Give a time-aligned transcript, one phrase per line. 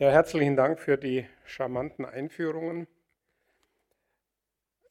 [0.00, 2.86] Ja, herzlichen Dank für die charmanten Einführungen.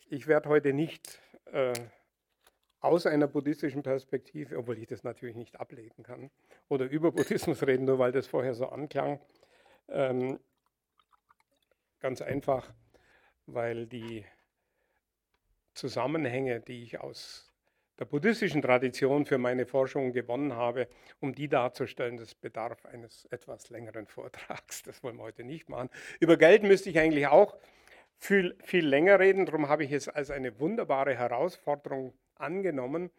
[0.09, 1.71] Ich werde heute nicht äh,
[2.81, 6.29] aus einer buddhistischen Perspektive, obwohl ich das natürlich nicht ablegen kann,
[6.67, 9.21] oder über Buddhismus reden, nur weil das vorher so anklang.
[9.87, 10.41] Ähm,
[12.01, 12.73] ganz einfach,
[13.45, 14.25] weil die
[15.73, 17.49] Zusammenhänge, die ich aus
[17.99, 20.87] der buddhistischen Tradition für meine Forschung gewonnen habe,
[21.19, 22.17] um die darzustellen.
[22.17, 24.83] Das bedarf eines etwas längeren Vortrags.
[24.83, 25.89] Das wollen wir heute nicht machen.
[26.19, 27.57] Über Geld müsste ich eigentlich auch
[28.17, 29.45] viel, viel länger reden.
[29.45, 33.09] Darum habe ich es als eine wunderbare Herausforderung angenommen,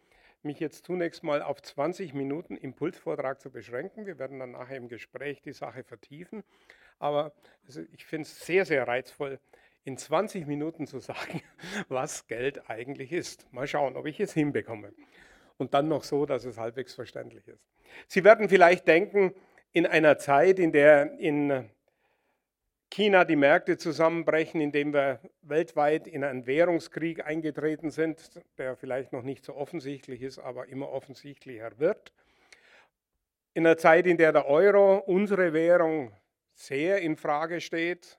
[0.41, 4.05] mich jetzt zunächst mal auf 20 Minuten Impulsvortrag zu beschränken.
[4.05, 6.43] Wir werden dann nachher im Gespräch die Sache vertiefen.
[6.97, 7.33] Aber
[7.65, 9.39] also ich finde es sehr, sehr reizvoll,
[9.89, 11.41] in 20 Minuten zu sagen,
[11.89, 13.51] was Geld eigentlich ist.
[13.51, 14.93] Mal schauen, ob ich es hinbekomme.
[15.57, 17.65] Und dann noch so, dass es halbwegs verständlich ist.
[18.07, 19.33] Sie werden vielleicht denken,
[19.71, 21.67] in einer Zeit, in der in
[22.91, 29.23] China die Märkte zusammenbrechen, indem wir weltweit in einen Währungskrieg eingetreten sind, der vielleicht noch
[29.23, 32.13] nicht so offensichtlich ist, aber immer offensichtlicher wird.
[33.55, 36.13] In einer Zeit, in der der Euro, unsere Währung,
[36.53, 38.18] sehr in Frage steht,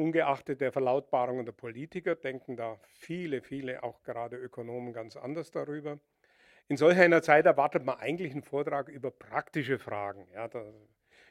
[0.00, 5.98] Ungeachtet der Verlautbarungen der Politiker denken da viele, viele, auch gerade Ökonomen, ganz anders darüber.
[6.68, 10.26] In solch einer Zeit erwartet man eigentlich einen Vortrag über praktische Fragen.
[10.32, 10.64] Ja, da,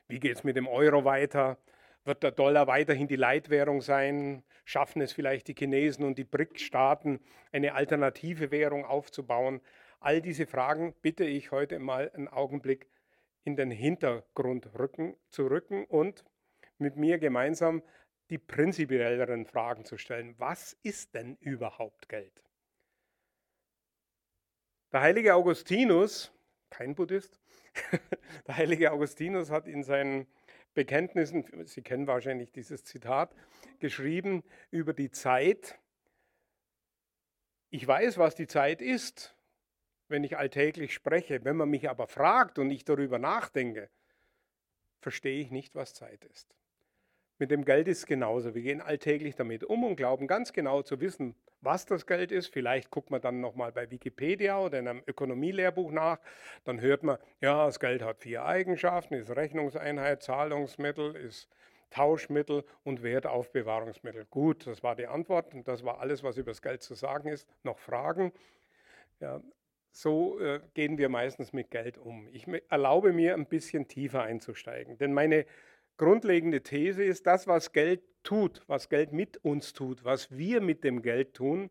[0.08, 1.58] wie geht es mit dem Euro weiter?
[2.06, 4.44] Wird der Dollar weiterhin die Leitwährung sein?
[4.66, 9.62] Schaffen es vielleicht die Chinesen und die BRIC-Staaten, eine alternative Währung aufzubauen?
[10.00, 12.88] All diese Fragen bitte ich heute mal einen Augenblick
[13.44, 16.24] in den Hintergrund rücken, zu rücken und
[16.78, 17.82] mit mir gemeinsam
[18.30, 20.36] die prinzipielleren Fragen zu stellen.
[20.38, 22.44] Was ist denn überhaupt Geld?
[24.92, 26.32] Der heilige Augustinus,
[26.70, 27.40] kein Buddhist,
[28.48, 30.28] der heilige Augustinus hat in seinen
[30.74, 33.36] Bekenntnissen, Sie kennen wahrscheinlich dieses Zitat,
[33.80, 35.80] geschrieben über die Zeit.
[37.72, 39.36] Ich weiß, was die Zeit ist,
[40.08, 41.44] wenn ich alltäglich spreche.
[41.44, 43.90] Wenn man mich aber fragt und ich darüber nachdenke,
[45.02, 46.59] verstehe ich nicht, was Zeit ist.
[47.42, 48.54] Mit dem Geld ist es genauso.
[48.54, 52.48] Wir gehen alltäglich damit um und glauben ganz genau zu wissen, was das Geld ist.
[52.48, 56.20] Vielleicht guckt man dann nochmal bei Wikipedia oder in einem Ökonomielehrbuch nach.
[56.66, 61.48] Dann hört man, ja, das Geld hat vier Eigenschaften, ist Rechnungseinheit, Zahlungsmittel, ist
[61.92, 64.26] Tauschmittel und Wertaufbewahrungsmittel.
[64.26, 67.30] Gut, das war die Antwort und das war alles, was über das Geld zu sagen
[67.30, 67.48] ist.
[67.64, 68.34] Noch Fragen?
[69.22, 69.42] Ja,
[69.92, 72.28] so äh, gehen wir meistens mit Geld um.
[72.34, 75.46] Ich erlaube mir, ein bisschen tiefer einzusteigen, denn meine
[76.00, 80.84] grundlegende These ist, das, was Geld tut, was Geld mit uns tut, was wir mit
[80.84, 81.70] dem Geld tun,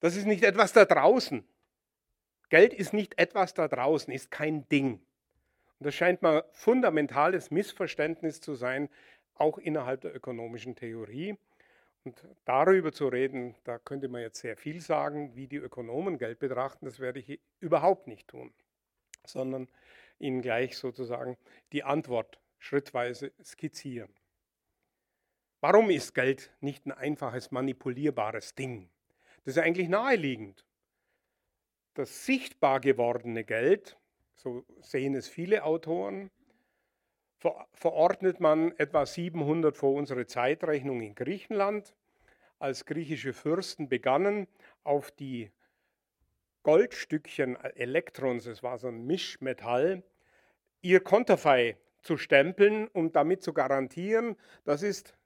[0.00, 1.42] das ist nicht etwas da draußen.
[2.50, 5.00] Geld ist nicht etwas da draußen, ist kein Ding.
[5.78, 8.88] Und das scheint mal fundamentales Missverständnis zu sein,
[9.34, 11.36] auch innerhalb der ökonomischen Theorie.
[12.04, 16.38] Und darüber zu reden, da könnte man jetzt sehr viel sagen, wie die Ökonomen Geld
[16.38, 18.52] betrachten, das werde ich überhaupt nicht tun,
[19.24, 19.68] sondern
[20.18, 21.36] Ihnen gleich sozusagen
[21.72, 24.14] die Antwort schrittweise skizzieren.
[25.60, 28.88] Warum ist Geld nicht ein einfaches manipulierbares Ding?
[29.44, 30.64] Das ist eigentlich naheliegend.
[31.94, 33.96] Das sichtbar gewordene Geld,
[34.34, 36.30] so sehen es viele Autoren,
[37.72, 41.94] verordnet man etwa 700 vor unserer Zeitrechnung in Griechenland,
[42.58, 44.46] als griechische Fürsten begannen,
[44.84, 45.50] auf die
[46.62, 50.02] Goldstückchen Elektrons, es war so ein Mischmetall,
[50.82, 55.16] ihr Konterfei zu stempeln, um damit zu garantieren, das ist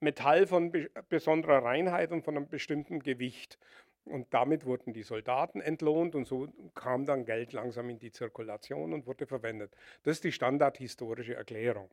[0.00, 0.72] Metall von
[1.08, 3.58] besonderer Reinheit und von einem bestimmten Gewicht.
[4.04, 8.92] Und damit wurden die Soldaten entlohnt und so kam dann Geld langsam in die Zirkulation
[8.92, 9.76] und wurde verwendet.
[10.02, 11.88] Das ist die standardhistorische Erklärung.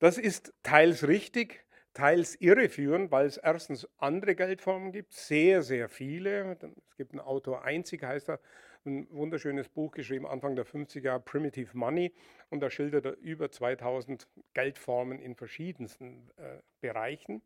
[0.00, 1.64] Das ist teils richtig,
[1.94, 6.58] teils irreführend, weil es erstens andere Geldformen gibt, sehr, sehr viele.
[6.90, 8.40] Es gibt einen Autor, einzig heißt er,
[8.86, 12.12] ein wunderschönes Buch geschrieben, Anfang der 50er, Primitive Money.
[12.50, 17.42] Und da schildert er über 2000 Geldformen in verschiedensten äh, Bereichen,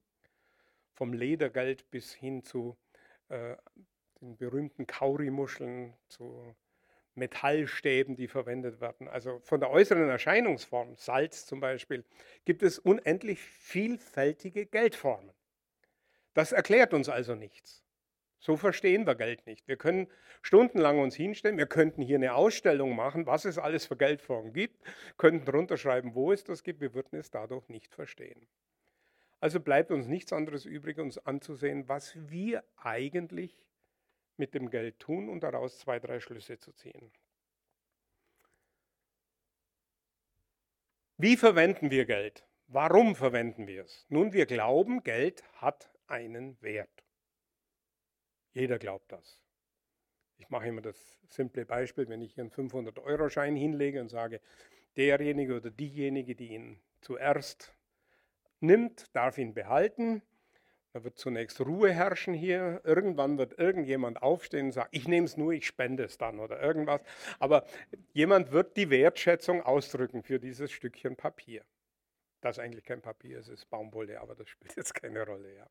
[0.93, 2.77] vom Ledergeld bis hin zu
[3.29, 3.57] äh,
[4.21, 6.55] den berühmten Kaurimuscheln, zu
[7.15, 9.09] Metallstäben, die verwendet werden.
[9.09, 12.05] Also von der äußeren Erscheinungsform, Salz zum Beispiel,
[12.45, 15.33] gibt es unendlich vielfältige Geldformen.
[16.35, 17.85] Das erklärt uns also nichts.
[18.41, 19.69] So verstehen wir Geld nicht.
[19.69, 20.09] Wir können
[20.41, 24.83] stundenlang uns hinstellen, wir könnten hier eine Ausstellung machen, was es alles für Geldformen gibt,
[25.19, 28.49] könnten drunter schreiben, wo es das gibt, wir würden es dadurch nicht verstehen.
[29.41, 33.63] Also bleibt uns nichts anderes übrig, uns anzusehen, was wir eigentlich
[34.39, 37.13] mit dem Geld tun und daraus zwei, drei Schlüsse zu ziehen.
[41.19, 42.47] Wie verwenden wir Geld?
[42.69, 44.07] Warum verwenden wir es?
[44.09, 47.05] Nun, wir glauben, Geld hat einen Wert.
[48.53, 49.41] Jeder glaubt das.
[50.39, 50.97] Ich mache immer das
[51.29, 54.41] simple Beispiel, wenn ich hier einen 500-Euro-Schein hinlege und sage,
[54.97, 57.75] derjenige oder diejenige, die ihn zuerst
[58.61, 60.23] nimmt, darf ihn behalten.
[60.93, 62.81] Da wird zunächst Ruhe herrschen hier.
[62.85, 66.61] Irgendwann wird irgendjemand aufstehen und sagen, ich nehme es nur, ich spende es dann oder
[66.61, 67.01] irgendwas.
[67.39, 67.65] Aber
[68.13, 71.65] jemand wird die Wertschätzung ausdrücken für dieses Stückchen Papier.
[72.41, 75.55] Das ist eigentlich kein Papier, es ist Baumwolle, aber das spielt jetzt keine Rolle.
[75.55, 75.67] Ja.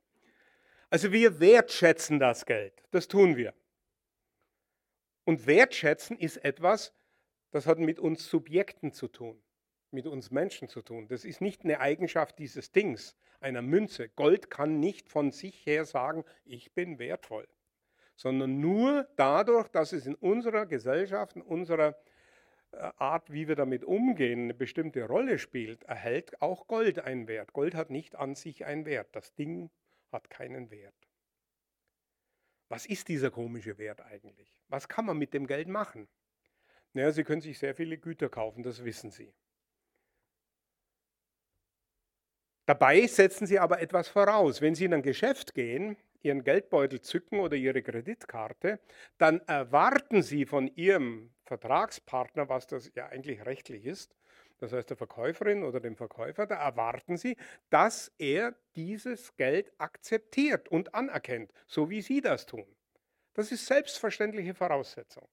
[0.90, 3.54] Also wir wertschätzen das Geld, das tun wir.
[5.24, 6.94] Und wertschätzen ist etwas,
[7.52, 9.40] das hat mit uns Subjekten zu tun,
[9.92, 11.08] mit uns Menschen zu tun.
[11.08, 14.10] Das ist nicht eine Eigenschaft dieses Dings, einer Münze.
[14.10, 17.48] Gold kann nicht von sich her sagen, ich bin wertvoll,
[18.16, 21.96] sondern nur dadurch, dass es in unserer Gesellschaft, in unserer
[22.72, 27.54] äh, Art, wie wir damit umgehen, eine bestimmte Rolle spielt, erhält auch Gold einen Wert.
[27.54, 29.10] Gold hat nicht an sich einen Wert.
[29.16, 29.70] Das Ding
[30.12, 30.96] hat keinen Wert.
[32.70, 34.60] Was ist dieser komische Wert eigentlich?
[34.68, 36.08] Was kann man mit dem Geld machen?
[36.94, 39.34] Naja, Sie können sich sehr viele Güter kaufen, das wissen Sie.
[42.66, 44.62] Dabei setzen Sie aber etwas voraus.
[44.62, 48.80] Wenn Sie in ein Geschäft gehen, Ihren Geldbeutel zücken oder Ihre Kreditkarte,
[49.18, 54.16] dann erwarten Sie von Ihrem Vertragspartner, was das ja eigentlich rechtlich ist,
[54.60, 57.36] das heißt der Verkäuferin oder dem Verkäufer, da erwarten Sie,
[57.70, 62.66] dass er dieses Geld akzeptiert und anerkennt, so wie Sie das tun.
[63.34, 65.28] Das ist selbstverständliche Voraussetzung.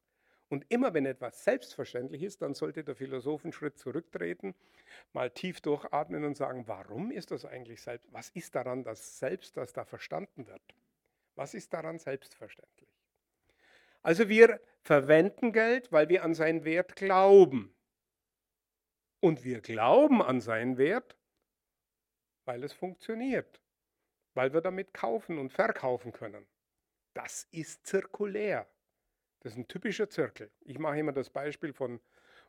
[0.49, 4.55] Und immer wenn etwas selbstverständlich ist, dann sollte der Philosoph einen Schritt zurücktreten,
[5.12, 8.12] mal tief durchatmen und sagen, warum ist das eigentlich selbst?
[8.12, 10.62] Was ist daran das Selbst, das da verstanden wird?
[11.34, 12.88] Was ist daran selbstverständlich?
[14.02, 17.75] Also wir verwenden Geld, weil wir an seinen Wert glauben.
[19.26, 21.17] Und wir glauben an seinen Wert,
[22.44, 23.61] weil es funktioniert,
[24.34, 26.46] weil wir damit kaufen und verkaufen können.
[27.12, 28.69] Das ist zirkulär.
[29.40, 30.52] Das ist ein typischer Zirkel.
[30.61, 31.99] Ich mache immer das Beispiel von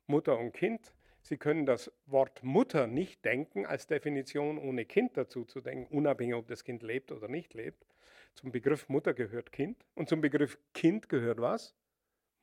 [0.05, 0.93] Mutter und Kind.
[1.23, 6.35] Sie können das Wort Mutter nicht denken als Definition, ohne Kind dazu zu denken, unabhängig,
[6.35, 7.87] ob das Kind lebt oder nicht lebt.
[8.35, 11.73] Zum Begriff Mutter gehört Kind und zum Begriff Kind gehört was?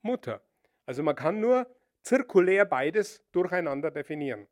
[0.02, 0.42] Mutter.
[0.86, 1.72] Also man kann nur
[2.04, 4.46] zirkulär beides durcheinander definieren.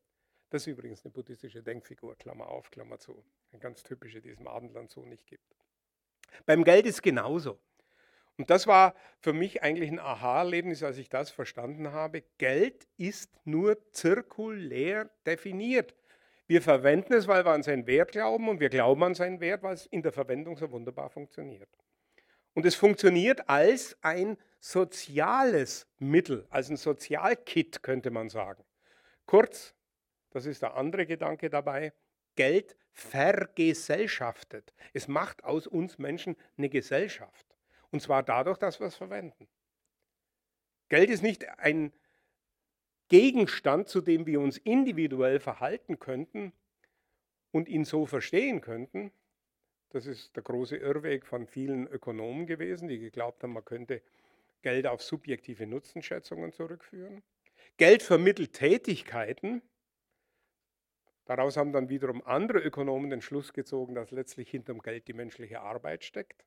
[0.51, 3.25] Das ist übrigens eine buddhistische Denkfigur, Klammer auf, Klammer zu.
[3.53, 5.57] Eine ganz typische, die es im Abendland so nicht gibt.
[6.47, 7.59] Beim Geld ist genauso.
[8.39, 12.23] Und das war für mich eigentlich ein Aha-Erlebnis, als ich das verstanden habe.
[12.39, 15.95] Geld ist nur zirkulär definiert.
[16.47, 19.63] Wir verwenden es, weil wir an seinen Wert glauben und wir glauben an seinen Wert,
[19.63, 21.69] weil es in der Verwendung so wunderbar funktioniert.
[22.55, 28.65] Und es funktioniert als ein soziales Mittel, als ein Sozialkit, könnte man sagen.
[29.27, 29.75] Kurz,
[30.31, 31.93] das ist der andere Gedanke dabei,
[32.37, 34.73] Geld vergesellschaftet.
[34.93, 37.47] Es macht aus uns Menschen eine Gesellschaft.
[37.91, 39.49] Und zwar dadurch, dass wir es verwenden.
[40.89, 41.93] Geld ist nicht ein
[43.09, 46.53] Gegenstand, zu dem wir uns individuell verhalten könnten
[47.51, 49.13] und ihn so verstehen könnten,
[49.93, 54.03] das ist der große Irrweg von vielen Ökonomen gewesen, die geglaubt haben, man könnte
[54.63, 57.23] Geld auf subjektive Nutzenschätzungen zurückführen.
[57.77, 59.61] Geld vermittelt Tätigkeiten.
[61.25, 65.61] Daraus haben dann wiederum andere Ökonomen den Schluss gezogen, dass letztlich hinterm Geld die menschliche
[65.61, 66.45] Arbeit steckt.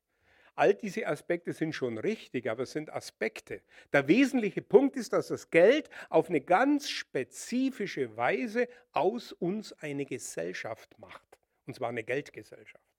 [0.54, 3.60] All diese Aspekte sind schon richtig, aber es sind Aspekte.
[3.92, 10.06] Der wesentliche Punkt ist, dass das Geld auf eine ganz spezifische Weise aus uns eine
[10.06, 11.38] Gesellschaft macht.
[11.66, 12.95] Und zwar eine Geldgesellschaft.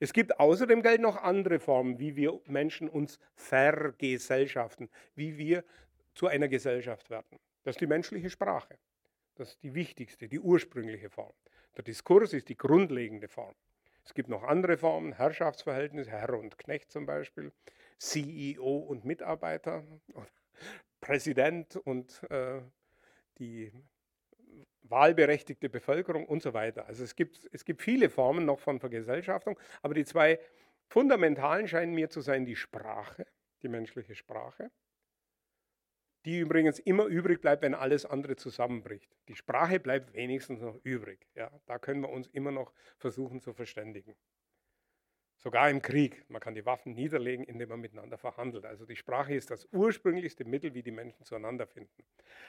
[0.00, 5.64] Es gibt außer dem Geld noch andere Formen, wie wir Menschen uns vergesellschaften, wie wir
[6.14, 7.38] zu einer Gesellschaft werden.
[7.64, 8.78] Das ist die menschliche Sprache.
[9.34, 11.34] Das ist die wichtigste, die ursprüngliche Form.
[11.76, 13.54] Der Diskurs ist die grundlegende Form.
[14.04, 17.52] Es gibt noch andere Formen, Herrschaftsverhältnisse, Herr und Knecht zum Beispiel,
[17.98, 19.82] CEO und Mitarbeiter,
[21.00, 22.60] Präsident und äh,
[23.38, 23.72] die
[24.82, 26.86] wahlberechtigte Bevölkerung und so weiter.
[26.86, 30.38] Also es gibt, es gibt viele Formen noch von Vergesellschaftung, aber die zwei
[30.88, 33.26] fundamentalen scheinen mir zu sein die Sprache,
[33.62, 34.70] die menschliche Sprache,
[36.24, 39.16] die übrigens immer übrig bleibt, wenn alles andere zusammenbricht.
[39.28, 41.26] Die Sprache bleibt wenigstens noch übrig.
[41.34, 44.14] Ja, da können wir uns immer noch versuchen zu verständigen.
[45.38, 46.24] Sogar im Krieg.
[46.28, 48.64] Man kann die Waffen niederlegen, indem man miteinander verhandelt.
[48.64, 52.04] Also die Sprache ist das ursprünglichste Mittel, wie die Menschen zueinander finden.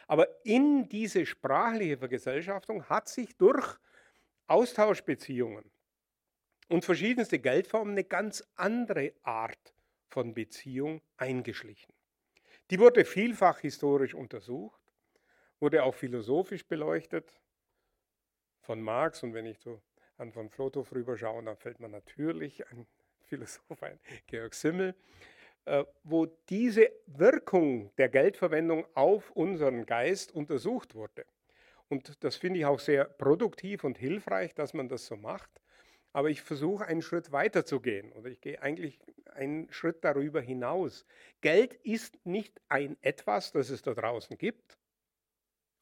[0.07, 3.77] Aber in diese sprachliche Vergesellschaftung hat sich durch
[4.47, 5.71] Austauschbeziehungen
[6.69, 9.73] und verschiedenste Geldformen eine ganz andere Art
[10.09, 11.93] von Beziehung eingeschlichen.
[12.71, 14.81] Die wurde vielfach historisch untersucht,
[15.59, 17.33] wurde auch philosophisch beleuchtet.
[18.61, 19.81] von Marx und wenn ich so
[20.17, 22.87] an von Flotow rüberschaue, dann fällt mir natürlich ein
[23.21, 24.95] Philosoph ein, Georg Simmel,
[25.65, 31.25] äh, wo diese Wirkung der Geldverwendung auf unseren Geist untersucht wurde.
[31.89, 35.49] Und das finde ich auch sehr produktiv und hilfreich, dass man das so macht.
[36.13, 38.99] Aber ich versuche einen Schritt weiter zu gehen oder ich gehe eigentlich
[39.35, 41.05] einen Schritt darüber hinaus.
[41.41, 44.77] Geld ist nicht ein etwas, das es da draußen gibt,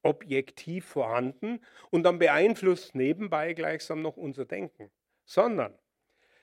[0.05, 1.59] objektiv vorhanden
[1.89, 4.91] und dann beeinflusst nebenbei gleichsam noch unser Denken,
[5.25, 5.77] sondern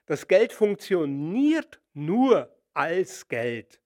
[0.07, 3.81] das Geld funktioniert nur als Geld,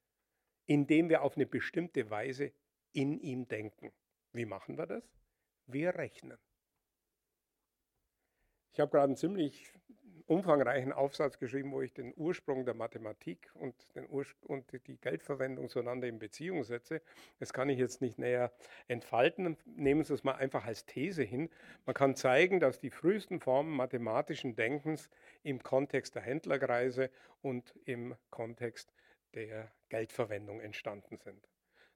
[0.64, 2.52] indem wir auf eine bestimmte Weise
[2.92, 3.92] in ihm denken.
[4.33, 5.04] Wie machen wir das?
[5.66, 6.38] Wir rechnen.
[8.73, 9.73] Ich habe gerade einen ziemlich
[10.26, 16.09] umfangreichen Aufsatz geschrieben, wo ich den Ursprung der Mathematik und, den und die Geldverwendung zueinander
[16.09, 17.00] in Beziehung setze.
[17.38, 18.52] Das kann ich jetzt nicht näher
[18.88, 19.56] entfalten.
[19.64, 21.49] Nehmen Sie es mal einfach als These hin.
[21.85, 25.09] Man kann zeigen, dass die frühesten Formen mathematischen Denkens
[25.42, 28.92] im Kontext der Händlerkreise und im Kontext
[29.35, 31.49] der Geldverwendung entstanden sind.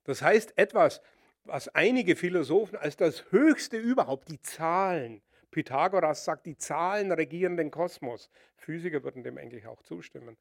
[0.05, 1.03] Das heißt, etwas,
[1.45, 7.71] was einige Philosophen als das Höchste überhaupt, die Zahlen, Pythagoras sagt, die Zahlen regieren den
[7.71, 8.31] Kosmos.
[8.57, 10.37] Physiker würden dem eigentlich auch zustimmen.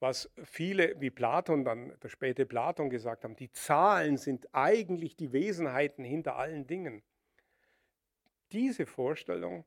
[0.00, 5.32] Was viele wie Platon, dann der späte Platon gesagt haben, die Zahlen sind eigentlich die
[5.32, 7.02] Wesenheiten hinter allen Dingen.
[8.52, 9.64] Diese Vorstellung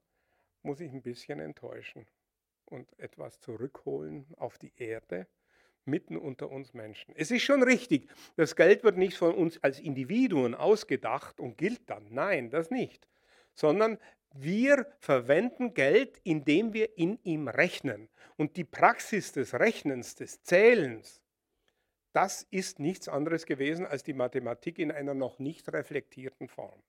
[0.64, 2.08] muss ich ein bisschen enttäuschen
[2.66, 5.28] und etwas zurückholen auf die Erde,
[5.86, 7.14] mitten unter uns Menschen.
[7.16, 11.90] Es ist schon richtig, das Geld wird nicht von uns als Individuen ausgedacht und gilt
[11.90, 12.08] dann.
[12.10, 13.08] Nein, das nicht.
[13.54, 14.00] Sondern
[14.34, 18.10] wir verwenden Geld, indem wir in ihm rechnen.
[18.36, 21.22] Und die Praxis des Rechnens, des Zählens,
[22.14, 26.82] das ist nichts anderes gewesen als die Mathematik in einer noch nicht reflektierten Form.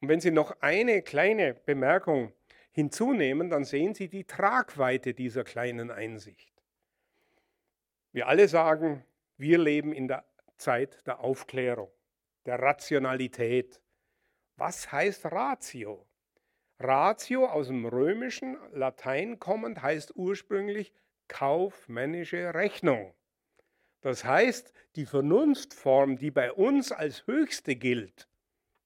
[0.00, 2.32] Und wenn Sie noch eine kleine Bemerkung
[2.72, 6.52] hinzunehmen, dann sehen Sie die Tragweite dieser kleinen Einsicht.
[8.12, 9.04] Wir alle sagen,
[9.36, 10.24] wir leben in der
[10.56, 11.90] Zeit der Aufklärung,
[12.46, 13.80] der Rationalität,
[14.56, 16.06] was heißt Ratio?
[16.78, 20.92] Ratio aus dem römischen Latein kommend heißt ursprünglich
[21.28, 23.14] kaufmännische Rechnung.
[24.00, 28.28] Das heißt, die Vernunftform, die bei uns als höchste gilt,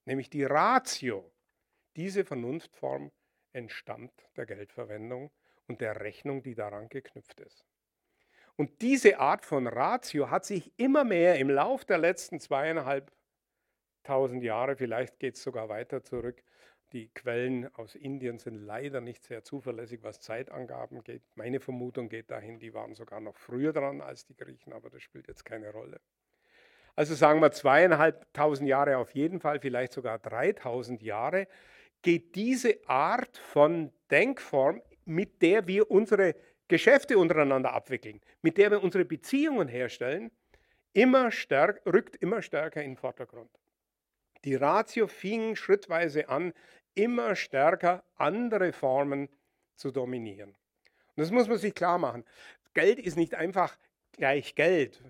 [0.05, 1.31] nämlich die Ratio,
[1.97, 3.11] diese Vernunftform
[3.53, 5.31] entstammt der Geldverwendung
[5.67, 7.67] und der Rechnung, die daran geknüpft ist.
[8.57, 13.13] Und diese Art von Ratio hat sich immer mehr im Lauf der letzten zweieinhalb
[14.09, 16.43] 1000 Jahre, vielleicht geht es sogar weiter zurück.
[16.93, 21.23] Die Quellen aus Indien sind leider nicht sehr zuverlässig, was Zeitangaben geht.
[21.35, 25.03] Meine Vermutung geht dahin, die waren sogar noch früher dran als die Griechen, aber das
[25.03, 26.01] spielt jetzt keine Rolle.
[26.97, 31.47] Also sagen wir zweieinhalbtausend Jahre auf jeden Fall, vielleicht sogar 3000 Jahre,
[32.03, 36.35] geht diese Art von Denkform, mit der wir unsere
[36.69, 40.31] Geschäfte untereinander abwickeln, mit der wir unsere Beziehungen herstellen,
[40.93, 43.51] immer stärk, rückt immer stärker in den Vordergrund.
[44.45, 46.53] Die Ratio fing schrittweise an,
[46.95, 49.29] immer stärker andere Formen
[49.77, 50.51] zu dominieren.
[50.51, 52.25] Und das muss man sich klar machen.
[52.75, 53.77] Geld ist nicht einfach
[54.13, 55.03] gleich Geld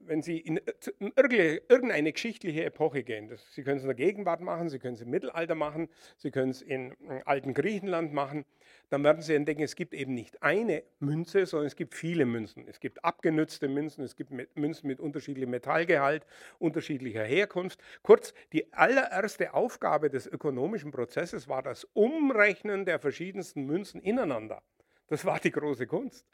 [0.00, 0.60] wenn Sie in
[1.00, 5.10] irgendeine geschichtliche Epoche gehen, Sie können es in der Gegenwart machen, Sie können es im
[5.10, 8.44] Mittelalter machen, Sie können es in äh, alten Griechenland machen,
[8.90, 12.66] dann werden Sie entdecken, es gibt eben nicht eine Münze, sondern es gibt viele Münzen.
[12.68, 16.26] Es gibt abgenützte Münzen, es gibt Münzen mit unterschiedlichem Metallgehalt,
[16.58, 17.80] unterschiedlicher Herkunft.
[18.02, 24.62] Kurz, die allererste Aufgabe des ökonomischen Prozesses war das Umrechnen der verschiedensten Münzen ineinander.
[25.08, 26.26] Das war die große Kunst.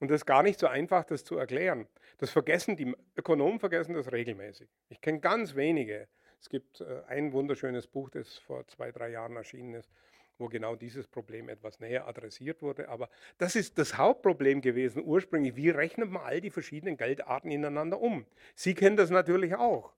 [0.00, 1.86] Und das ist gar nicht so einfach, das zu erklären.
[2.18, 4.68] Das vergessen die Ökonomen vergessen das regelmäßig.
[4.88, 6.08] Ich kenne ganz wenige.
[6.40, 9.90] Es gibt äh, ein wunderschönes Buch, das vor zwei, drei Jahren erschienen ist,
[10.38, 12.88] wo genau dieses Problem etwas näher adressiert wurde.
[12.88, 15.54] Aber das ist das Hauptproblem gewesen ursprünglich.
[15.54, 18.24] Wie rechnet man all die verschiedenen Geldarten ineinander um?
[18.54, 19.92] Sie kennen das natürlich auch.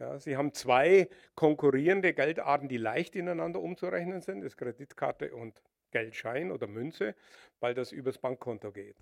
[0.00, 5.62] Ja, Sie haben zwei konkurrierende Geldarten, die leicht ineinander umzurechnen sind, das Kreditkarte und
[5.92, 7.14] Geldschein oder Münze,
[7.60, 8.96] weil das übers Bankkonto geht.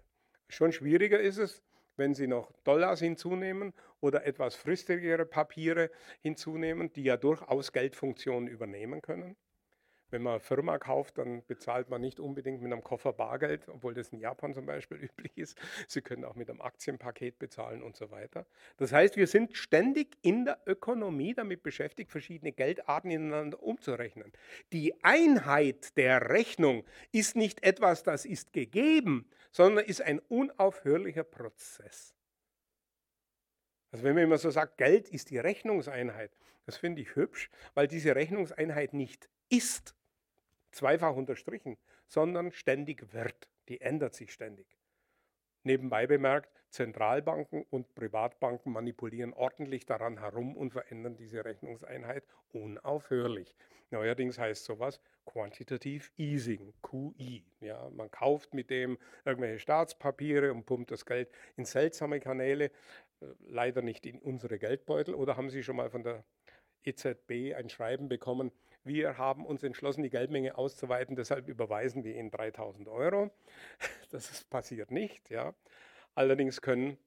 [0.48, 1.62] Schon schwieriger ist es,
[1.96, 9.00] wenn Sie noch Dollars hinzunehmen oder etwas fristigere Papiere hinzunehmen, die ja durchaus Geldfunktionen übernehmen
[9.00, 9.36] können.
[10.11, 13.94] Wenn man eine Firma kauft, dann bezahlt man nicht unbedingt mit einem Koffer Bargeld, obwohl
[13.94, 15.58] das in Japan zum Beispiel üblich ist.
[15.88, 18.46] Sie können auch mit einem Aktienpaket bezahlen und so weiter.
[18.76, 24.32] Das heißt, wir sind ständig in der Ökonomie damit beschäftigt, verschiedene Geldarten ineinander umzurechnen.
[24.73, 32.14] Die Einheit der Rechnung ist nicht etwas, das ist gegeben, sondern ist ein unaufhörlicher Prozess.
[33.94, 37.87] Also wenn man immer so sagt, Geld ist die Rechnungseinheit, das finde ich hübsch, weil
[37.87, 39.94] diese Rechnungseinheit nicht ist,
[40.70, 43.49] zweifach unterstrichen, sondern ständig wird.
[43.68, 44.66] Die ändert sich ständig.
[45.62, 53.54] Nebenbei bemerkt, Zentralbanken und Privatbanken manipulieren ordentlich daran herum und verändern diese Rechnungseinheit unaufhörlich.
[53.90, 57.44] Neuerdings heißt sowas Quantitative Easing, QI.
[57.61, 62.66] Ja, man kauft mit dem irgendwelche Staatspapiere und pumpt das Geld in seltsame Kanäle,
[63.20, 65.14] äh, leider nicht in unsere Geldbeutel.
[65.14, 66.25] Oder haben Sie schon mal von der
[66.82, 68.52] EZB ein Schreiben bekommen,
[68.84, 73.30] wir haben uns entschlossen, die Geldmenge auszuweiten, deshalb überweisen wir Ihnen 3000 Euro.
[74.10, 75.28] Das passiert nicht.
[75.30, 75.54] Ja.
[76.14, 76.98] Allerdings können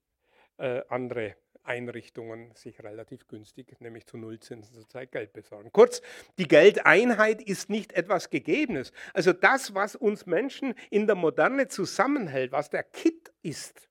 [0.57, 5.72] äh, andere Einrichtungen sich relativ günstig, nämlich zu Nullzinsen zurzeit Geld besorgen.
[5.72, 6.01] Kurz,
[6.38, 8.91] die Geldeinheit ist nicht etwas Gegebenes.
[9.13, 13.89] Also das, was uns Menschen in der Moderne zusammenhält, was der Kit ist,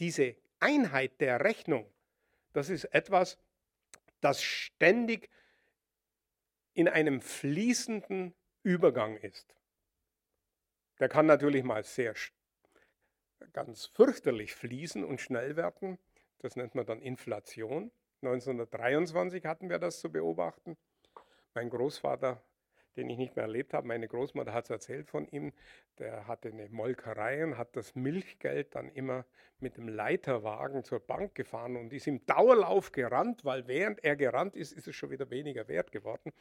[0.00, 1.86] diese Einheit der Rechnung,
[2.52, 3.38] das ist etwas,
[4.20, 5.30] das ständig
[6.74, 9.54] in einem fließenden Übergang ist.
[10.98, 12.14] Der kann natürlich mal sehr
[13.52, 15.98] ganz fürchterlich fließen und schnell werden.
[16.38, 17.90] Das nennt man dann Inflation.
[18.22, 20.76] 1923 hatten wir das zu beobachten.
[21.54, 22.42] Mein Großvater
[22.96, 23.86] den ich nicht mehr erlebt habe.
[23.86, 25.52] Meine Großmutter hat es erzählt von ihm.
[25.98, 29.24] Der hatte eine Molkerei und hat das Milchgeld dann immer
[29.60, 34.56] mit dem Leiterwagen zur Bank gefahren und ist im Dauerlauf gerannt, weil während er gerannt
[34.56, 36.32] ist, ist es schon wieder weniger wert geworden.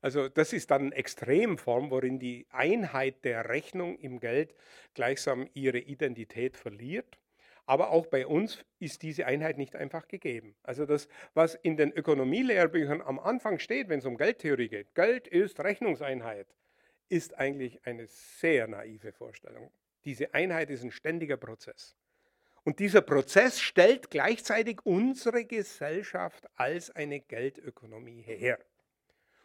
[0.00, 4.54] Also das ist dann eine Extremform, worin die Einheit der Rechnung im Geld
[4.94, 7.18] gleichsam ihre Identität verliert.
[7.70, 10.56] Aber auch bei uns ist diese Einheit nicht einfach gegeben.
[10.64, 15.28] Also das, was in den Ökonomielehrbüchern am Anfang steht, wenn es um Geldtheorie geht, Geld
[15.28, 16.48] ist Rechnungseinheit,
[17.08, 19.70] ist eigentlich eine sehr naive Vorstellung.
[20.04, 21.94] Diese Einheit ist ein ständiger Prozess.
[22.64, 28.58] Und dieser Prozess stellt gleichzeitig unsere Gesellschaft als eine Geldökonomie her.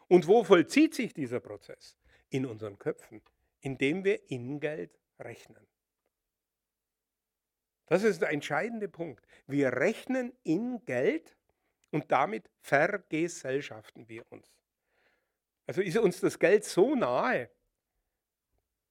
[0.07, 1.95] Und wo vollzieht sich dieser Prozess?
[2.29, 3.21] In unseren Köpfen,
[3.61, 5.67] indem wir in Geld rechnen.
[7.87, 9.25] Das ist der entscheidende Punkt.
[9.47, 11.35] Wir rechnen in Geld
[11.91, 14.55] und damit vergesellschaften wir uns.
[15.67, 17.49] Also ist uns das Geld so nahe,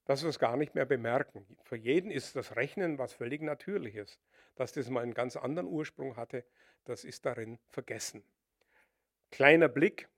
[0.04, 1.46] dass wir es gar nicht mehr bemerken.
[1.62, 4.18] Für jeden ist das Rechnen was völlig Natürliches.
[4.54, 6.44] Dass das mal einen ganz anderen Ursprung hatte,
[6.84, 8.22] das ist darin vergessen.
[9.30, 10.08] Kleiner Blick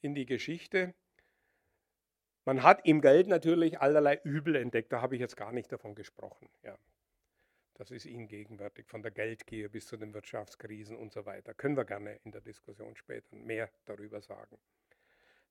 [0.00, 0.94] in die Geschichte.
[2.44, 5.94] Man hat im Geld natürlich allerlei Übel entdeckt, da habe ich jetzt gar nicht davon
[5.94, 6.48] gesprochen.
[6.62, 6.78] Ja.
[7.74, 11.54] Das ist Ihnen gegenwärtig, von der Geldgier bis zu den Wirtschaftskrisen und so weiter.
[11.54, 14.58] Können wir gerne in der Diskussion später mehr darüber sagen.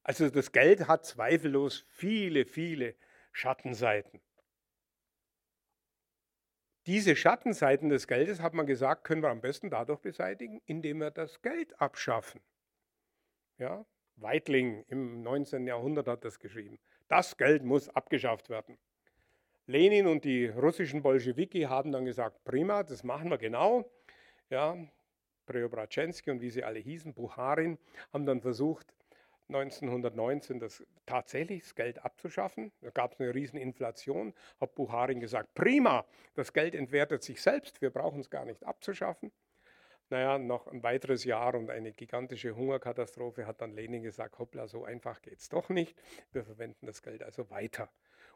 [0.04, 2.96] Also das Geld hat zweifellos viele, viele
[3.32, 4.22] Schattenseiten.
[6.88, 11.12] Diese Schattenseiten des Geldes, hat man gesagt, können wir am besten dadurch beseitigen, indem wir
[11.12, 12.42] das Geld abschaffen.
[13.58, 15.68] Ja, Weitling im 19.
[15.68, 16.80] Jahrhundert hat das geschrieben.
[17.08, 18.78] Das Geld muss abgeschafft werden.
[19.72, 23.90] Lenin und die russischen Bolschewiki haben dann gesagt, prima, das machen wir genau.
[24.50, 24.78] Ja,
[25.46, 27.78] Preobrazhensky und wie sie alle hießen, Bucharin,
[28.12, 28.94] haben dann versucht,
[29.48, 32.74] 1919 das tatsächlich das Geld abzuschaffen.
[32.82, 34.34] Da gab es eine riesen Inflation.
[34.60, 36.06] Hat Bucharin gesagt, prima,
[36.36, 39.32] das Geld entwertet sich selbst, wir brauchen es gar nicht abzuschaffen.
[40.10, 44.84] Naja, noch ein weiteres Jahr und eine gigantische Hungerkatastrophe hat dann Lenin gesagt, hoppla, so
[44.84, 45.98] einfach geht es doch nicht.
[46.34, 47.90] Wir verwenden das Geld also weiter.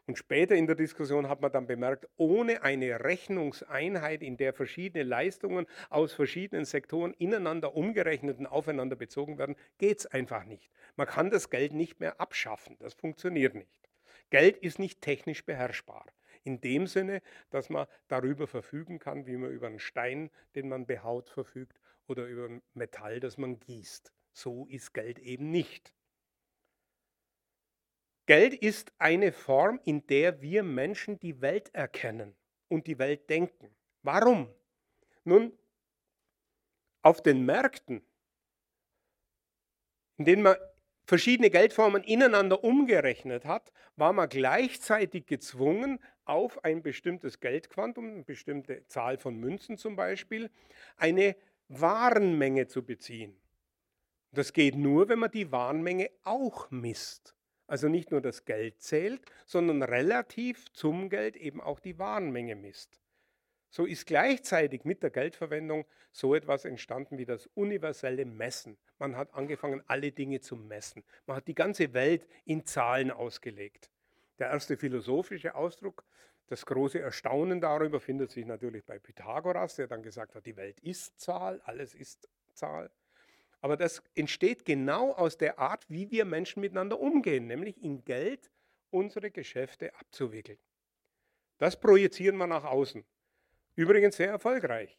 [0.08, 5.04] Und später in der Diskussion hat man dann bemerkt, ohne eine Rechnungseinheit, in der verschiedene
[5.04, 10.70] Leistungen aus verschiedenen Sektoren ineinander umgerechnet und aufeinander bezogen werden, geht es einfach nicht.
[10.96, 12.78] Man kann das Geld nicht mehr abschaffen.
[12.80, 13.89] Das funktioniert nicht.
[14.30, 16.06] Geld ist nicht technisch beherrschbar.
[16.44, 20.86] In dem Sinne, dass man darüber verfügen kann, wie man über einen Stein, den man
[20.86, 24.13] behaut, verfügt oder über ein Metall, das man gießt.
[24.34, 25.94] So ist Geld eben nicht.
[28.25, 32.35] Geld ist eine Form, in der wir Menschen die Welt erkennen
[32.67, 33.69] und die Welt denken.
[34.01, 34.49] Warum?
[35.23, 35.53] Nun,
[37.03, 38.01] auf den Märkten,
[40.17, 40.55] in denen man
[41.05, 48.88] verschiedene Geldformen ineinander umgerechnet hat, war man gleichzeitig gezwungen, auf ein bestimmtes Geldquantum, eine bestimmte
[48.88, 50.49] Zahl von Münzen zum Beispiel,
[50.97, 51.35] eine
[51.67, 53.39] Warenmenge zu beziehen.
[54.31, 57.35] Das geht nur, wenn man die Warenmenge auch misst.
[57.67, 62.99] Also nicht nur das Geld zählt, sondern relativ zum Geld eben auch die Warenmenge misst.
[63.69, 68.78] So ist gleichzeitig mit der Geldverwendung so etwas entstanden wie das universelle Messen.
[68.99, 71.04] Man hat angefangen, alle Dinge zu messen.
[71.25, 73.89] Man hat die ganze Welt in Zahlen ausgelegt.
[74.39, 76.06] Der erste philosophische Ausdruck,
[76.47, 80.80] das große Erstaunen darüber findet sich natürlich bei Pythagoras, der dann gesagt hat, die Welt
[80.80, 82.91] ist Zahl, alles ist Zahl.
[83.62, 88.52] Aber das entsteht genau aus der Art, wie wir Menschen miteinander umgehen, nämlich in Geld
[88.91, 90.60] unsere Geschäfte abzuwickeln.
[91.58, 93.04] Das projizieren wir nach außen.
[93.76, 94.98] Übrigens sehr erfolgreich.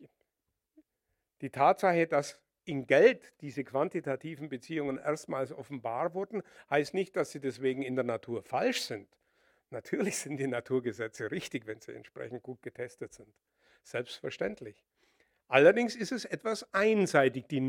[1.41, 7.41] Die Tatsache, dass in Geld diese quantitativen Beziehungen erstmals offenbar wurden, heißt nicht, dass sie
[7.41, 9.09] deswegen in der Natur falsch sind.
[9.71, 13.33] Natürlich sind die Naturgesetze richtig, wenn sie entsprechend gut getestet sind.
[13.83, 14.85] Selbstverständlich.
[15.49, 17.61] Allerdings ist es etwas einseitig, die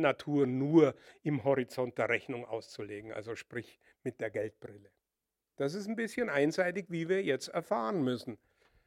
[0.00, 4.90] Natur nur im Horizont der Rechnung auszulegen, also sprich mit der Geldbrille.
[5.56, 8.38] Das ist ein bisschen einseitig, wie wir jetzt erfahren müssen.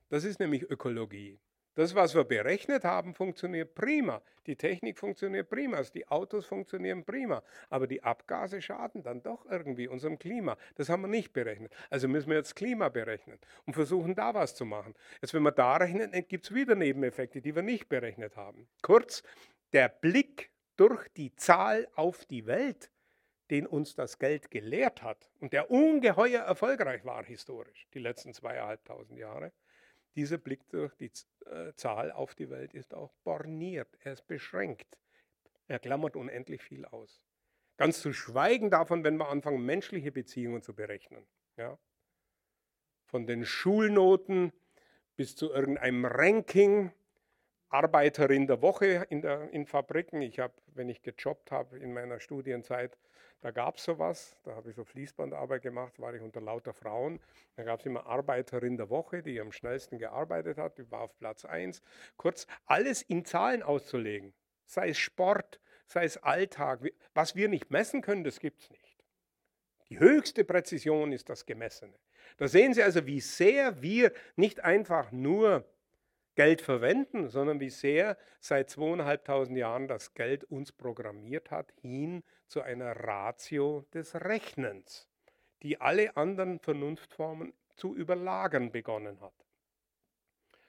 [0.10, 1.40] Das ist nämlich Ökologie.
[1.76, 4.22] Das, was wir berechnet haben, funktioniert prima.
[4.46, 7.42] Die Technik funktioniert prima, also die Autos funktionieren prima.
[7.70, 10.56] Aber die Abgase schaden dann doch irgendwie unserem Klima.
[10.76, 11.74] Das haben wir nicht berechnet.
[11.90, 14.94] Also müssen wir jetzt Klima berechnen und versuchen, da was zu machen.
[15.22, 18.68] Jetzt, wenn wir da rechnen, gibt es wieder Nebeneffekte, die wir nicht berechnet haben.
[18.84, 19.24] Kurz,
[19.74, 22.92] der Blick durch die Zahl auf die Welt,
[23.50, 29.20] den uns das Geld gelehrt hat und der ungeheuer erfolgreich war historisch, die letzten zweieinhalbtausend
[29.20, 29.52] Jahre,
[30.16, 31.12] dieser Blick durch die
[31.46, 34.98] äh, Zahl auf die Welt ist auch borniert, er ist beschränkt.
[35.68, 37.24] Er klammert unendlich viel aus.
[37.78, 41.26] Ganz zu schweigen davon, wenn wir anfangen, menschliche Beziehungen zu berechnen.
[41.58, 41.80] Ja?
[43.06, 44.54] Von den Schulnoten
[45.16, 46.92] bis zu irgendeinem Ranking,
[47.74, 50.22] Arbeiterin der Woche in, der, in Fabriken.
[50.22, 52.98] Ich habe, wenn ich gejobbt habe in meiner Studienzeit,
[53.42, 57.20] da gab es sowas, da habe ich so Fließbandarbeit gemacht, war ich unter lauter Frauen.
[57.56, 61.18] Da gab es immer Arbeiterin der Woche, die am schnellsten gearbeitet hat, die war auf
[61.18, 61.82] Platz 1.
[62.16, 64.34] Kurz, alles in Zahlen auszulegen,
[64.66, 69.04] sei es Sport, sei es Alltag, was wir nicht messen können, das gibt es nicht.
[69.90, 71.98] Die höchste Präzision ist das Gemessene.
[72.38, 75.66] Da sehen Sie also, wie sehr wir nicht einfach nur
[76.36, 82.62] Geld verwenden, sondern wie sehr seit zweieinhalbtausend Jahren das Geld uns programmiert hat, hin zu
[82.62, 85.08] einer Ratio des Rechnens,
[85.62, 89.34] die alle anderen Vernunftformen zu überlagern begonnen hat.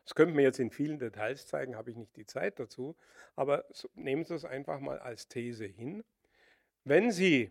[0.05, 2.94] Das könnte man jetzt in vielen Details zeigen, habe ich nicht die Zeit dazu,
[3.37, 6.05] aber nehmen Sie es einfach mal als These hin.
[6.85, 7.50] Wenn Sie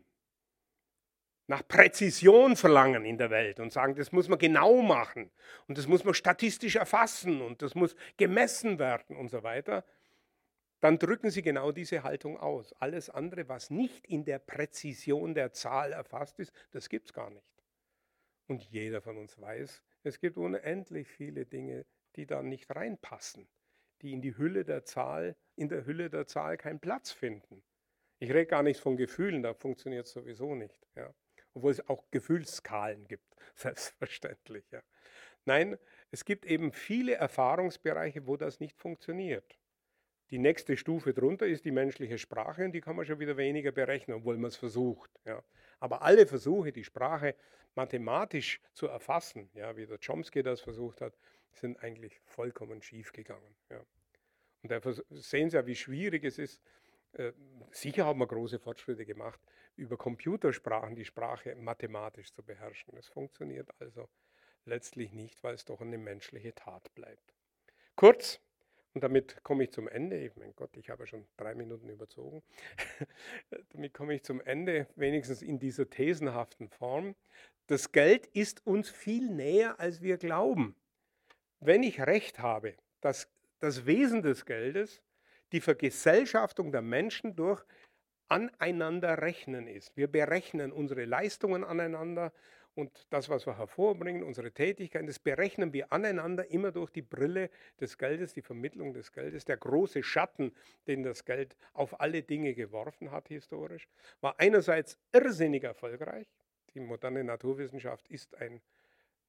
[1.47, 5.29] nach Präzision verlangen in der Welt und sagen, das muss man genau machen
[5.67, 9.83] und das muss man statistisch erfassen und das muss gemessen werden und so weiter,
[10.79, 12.73] dann drücken sie genau diese Haltung aus.
[12.73, 17.29] Alles andere, was nicht in der Präzision der Zahl erfasst ist, das gibt es gar
[17.29, 17.63] nicht.
[18.47, 23.47] Und jeder von uns weiß, es gibt unendlich viele Dinge, die da nicht reinpassen,
[24.01, 27.63] die in die Hülle der Zahl, in der Hülle der Zahl keinen Platz finden.
[28.19, 30.85] Ich rede gar nicht von Gefühlen, da funktioniert es sowieso nicht.
[30.95, 31.13] Ja
[31.53, 34.65] obwohl es auch Gefühlsskalen gibt, selbstverständlich.
[34.71, 34.81] Ja.
[35.45, 35.77] Nein,
[36.11, 39.59] es gibt eben viele Erfahrungsbereiche, wo das nicht funktioniert.
[40.29, 43.71] Die nächste Stufe drunter ist die menschliche Sprache und die kann man schon wieder weniger
[43.71, 45.11] berechnen, obwohl man es versucht.
[45.25, 45.43] Ja.
[45.79, 47.35] Aber alle Versuche, die Sprache
[47.75, 51.13] mathematisch zu erfassen, ja, wie der Chomsky das versucht hat,
[51.51, 53.55] sind eigentlich vollkommen schief gegangen.
[53.69, 53.85] Ja.
[54.63, 56.61] Und da sehen Sie ja, wie schwierig es ist.
[57.13, 57.33] Äh,
[57.71, 59.39] sicher haben wir große Fortschritte gemacht,
[59.75, 62.95] über Computersprachen die Sprache mathematisch zu beherrschen.
[62.97, 64.09] Es funktioniert also
[64.65, 67.33] letztlich nicht, weil es doch eine menschliche Tat bleibt.
[67.95, 68.39] Kurz,
[68.93, 70.17] und damit komme ich zum Ende.
[70.17, 72.43] Ich, mein Gott, ich habe schon drei Minuten überzogen.
[73.69, 77.15] damit komme ich zum Ende, wenigstens in dieser thesenhaften Form.
[77.67, 80.75] Das Geld ist uns viel näher, als wir glauben.
[81.59, 85.01] Wenn ich recht habe, dass das Wesen des Geldes
[85.53, 87.63] die Vergesellschaftung der Menschen durch
[88.27, 89.95] aneinander rechnen ist.
[89.95, 92.31] Wir berechnen unsere Leistungen aneinander
[92.75, 97.51] und das, was wir hervorbringen, unsere Tätigkeiten, das berechnen wir aneinander immer durch die Brille
[97.79, 99.45] des Geldes, die Vermittlung des Geldes.
[99.45, 100.51] Der große Schatten,
[100.87, 103.87] den das Geld auf alle Dinge geworfen hat historisch,
[104.21, 106.27] war einerseits irrsinnig erfolgreich.
[106.73, 108.59] Die moderne Naturwissenschaft ist ein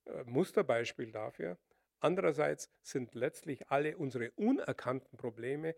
[0.07, 1.59] äh, Musterbeispiel dafür.
[2.01, 5.75] Andererseits sind letztlich alle unsere unerkannten Probleme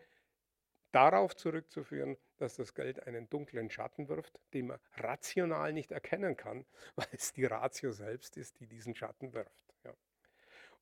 [0.92, 6.64] darauf zurückzuführen, dass das Geld einen dunklen Schatten wirft, den man rational nicht erkennen kann,
[6.96, 9.74] weil es die Ratio selbst ist, die diesen Schatten wirft.
[9.84, 9.92] Ja.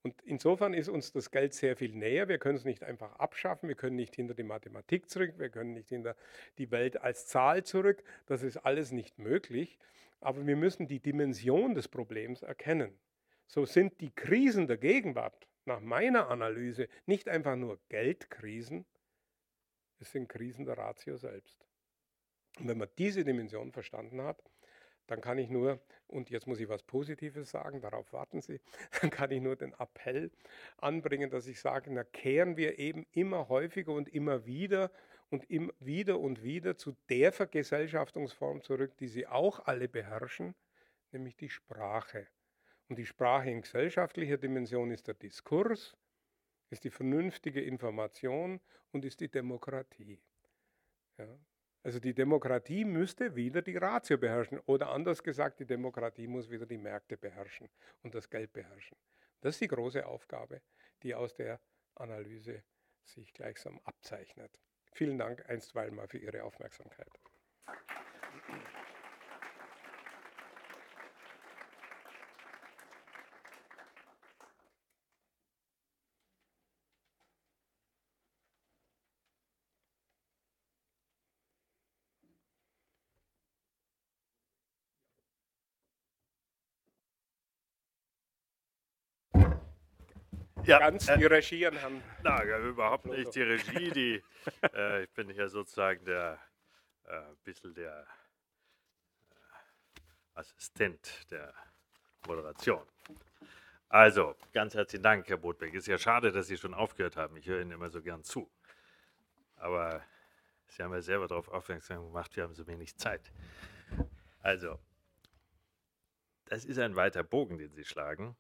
[0.03, 2.29] Und insofern ist uns das Geld sehr viel näher.
[2.29, 5.73] Wir können es nicht einfach abschaffen, wir können nicht hinter die Mathematik zurück, wir können
[5.73, 6.17] nicht hinter
[6.59, 8.03] die Welt als Zahl zurück.
[8.27, 9.79] Das ist alles nicht möglich.
[10.21, 12.99] Aber wir müssen die Dimension des Problems erkennen.
[13.47, 18.85] So sind die Krisen der Gegenwart nach meiner Analyse nicht einfach nur Geldkrisen,
[19.99, 21.67] es sind Krisen der Ratio selbst.
[22.59, 24.43] Und wenn man diese Dimension verstanden hat,
[25.07, 28.61] dann kann ich nur, und jetzt muss ich was Positives sagen, darauf warten Sie,
[29.01, 30.31] dann kann ich nur den Appell
[30.79, 34.91] anbringen, dass ich sage, na kehren wir eben immer häufiger und immer wieder
[35.31, 40.55] und immer wieder und wieder zu der Vergesellschaftungsform zurück, die Sie auch alle beherrschen,
[41.13, 42.27] nämlich die Sprache.
[42.89, 45.97] Und die Sprache in gesellschaftlicher Dimension ist der Diskurs,
[46.75, 48.61] ist die vernünftige Information
[48.93, 50.21] und ist die Demokratie.
[51.19, 51.39] Ja.
[51.83, 56.67] Also die Demokratie müsste wieder die Ratio beherrschen oder anders gesagt, die Demokratie muss wieder
[56.67, 57.69] die Märkte beherrschen
[58.03, 58.97] und das Geld beherrschen.
[59.41, 60.63] Das ist die große Aufgabe,
[61.03, 61.61] die aus der
[61.95, 62.65] Analyse
[63.05, 64.59] sich gleichsam abzeichnet.
[64.93, 67.11] Vielen Dank einstweilen mal für Ihre Aufmerksamkeit.
[90.65, 92.03] Ja, ganz äh, die Regie an Herrn.
[92.23, 93.91] Nein, überhaupt nicht die Regie.
[93.91, 94.23] Die,
[94.75, 96.39] äh, ich bin hier sozusagen der
[97.05, 98.07] äh, bisschen der
[99.31, 100.01] äh,
[100.35, 101.53] Assistent der
[102.27, 102.83] Moderation.
[103.89, 105.75] Also, ganz herzlichen Dank, Herr Botbeck.
[105.75, 107.37] Ist ja schade, dass Sie schon aufgehört haben.
[107.37, 108.51] Ich höre Ihnen immer so gern zu.
[109.57, 110.03] Aber
[110.67, 113.33] Sie haben ja selber darauf aufmerksam gemacht, wir haben so wenig Zeit.
[114.41, 114.81] Also,
[116.47, 118.37] das ist ein weiter Bogen, den Sie schlagen.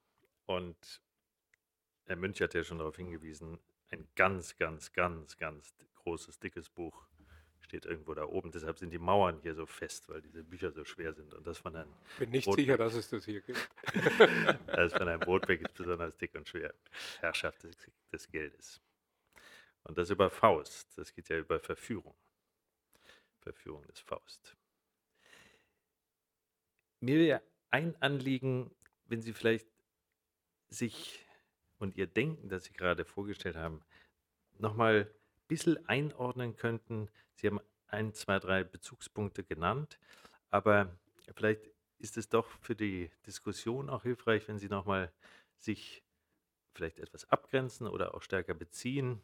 [0.46, 1.00] Und
[2.06, 3.58] Herr Münch hat ja schon darauf hingewiesen,
[3.90, 7.06] ein ganz, ganz, ganz, ganz großes, dickes Buch
[7.60, 8.52] steht irgendwo da oben.
[8.52, 11.32] Deshalb sind die Mauern hier so fest, weil diese Bücher so schwer sind.
[11.34, 13.68] Und das von einem Ich bin nicht Brotweg, sicher, dass es das hier gibt.
[14.66, 16.74] das von einem Brotweg ist besonders dick und schwer.
[17.20, 17.76] Herrschaft des,
[18.12, 18.80] des Geldes.
[19.84, 20.96] Und das über Faust.
[20.96, 22.14] Das geht ja über Verführung.
[23.40, 24.56] Verführung des Faust.
[27.00, 28.70] Mir wäre ein Anliegen,
[29.06, 29.68] wenn Sie vielleicht
[30.68, 31.23] sich
[31.84, 33.82] und Ihr Denken, das Sie gerade vorgestellt haben,
[34.58, 37.08] nochmal ein bisschen einordnen könnten.
[37.34, 39.98] Sie haben ein, zwei, drei Bezugspunkte genannt,
[40.50, 40.98] aber
[41.36, 45.12] vielleicht ist es doch für die Diskussion auch hilfreich, wenn Sie nochmal
[45.58, 46.02] sich
[46.74, 49.22] vielleicht etwas abgrenzen oder auch stärker beziehen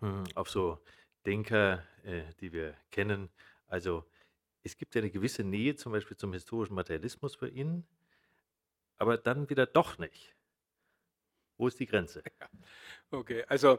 [0.00, 0.80] hm, auf so
[1.26, 3.30] Denker, äh, die wir kennen.
[3.66, 4.04] Also
[4.62, 7.86] es gibt ja eine gewisse Nähe zum Beispiel zum historischen Materialismus bei Ihnen,
[8.98, 10.34] aber dann wieder doch nicht.
[11.62, 12.22] Wo ist die Grenze?
[13.12, 13.78] Okay, also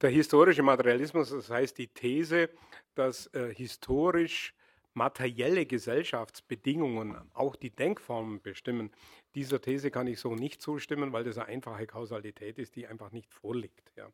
[0.00, 2.50] der historische Materialismus, das heißt die These,
[2.94, 4.54] dass äh, historisch
[4.94, 8.92] materielle Gesellschaftsbedingungen auch die Denkformen bestimmen.
[9.34, 13.10] Dieser These kann ich so nicht zustimmen, weil das eine einfache Kausalität ist, die einfach
[13.10, 13.92] nicht vorliegt.
[13.96, 14.08] Ja.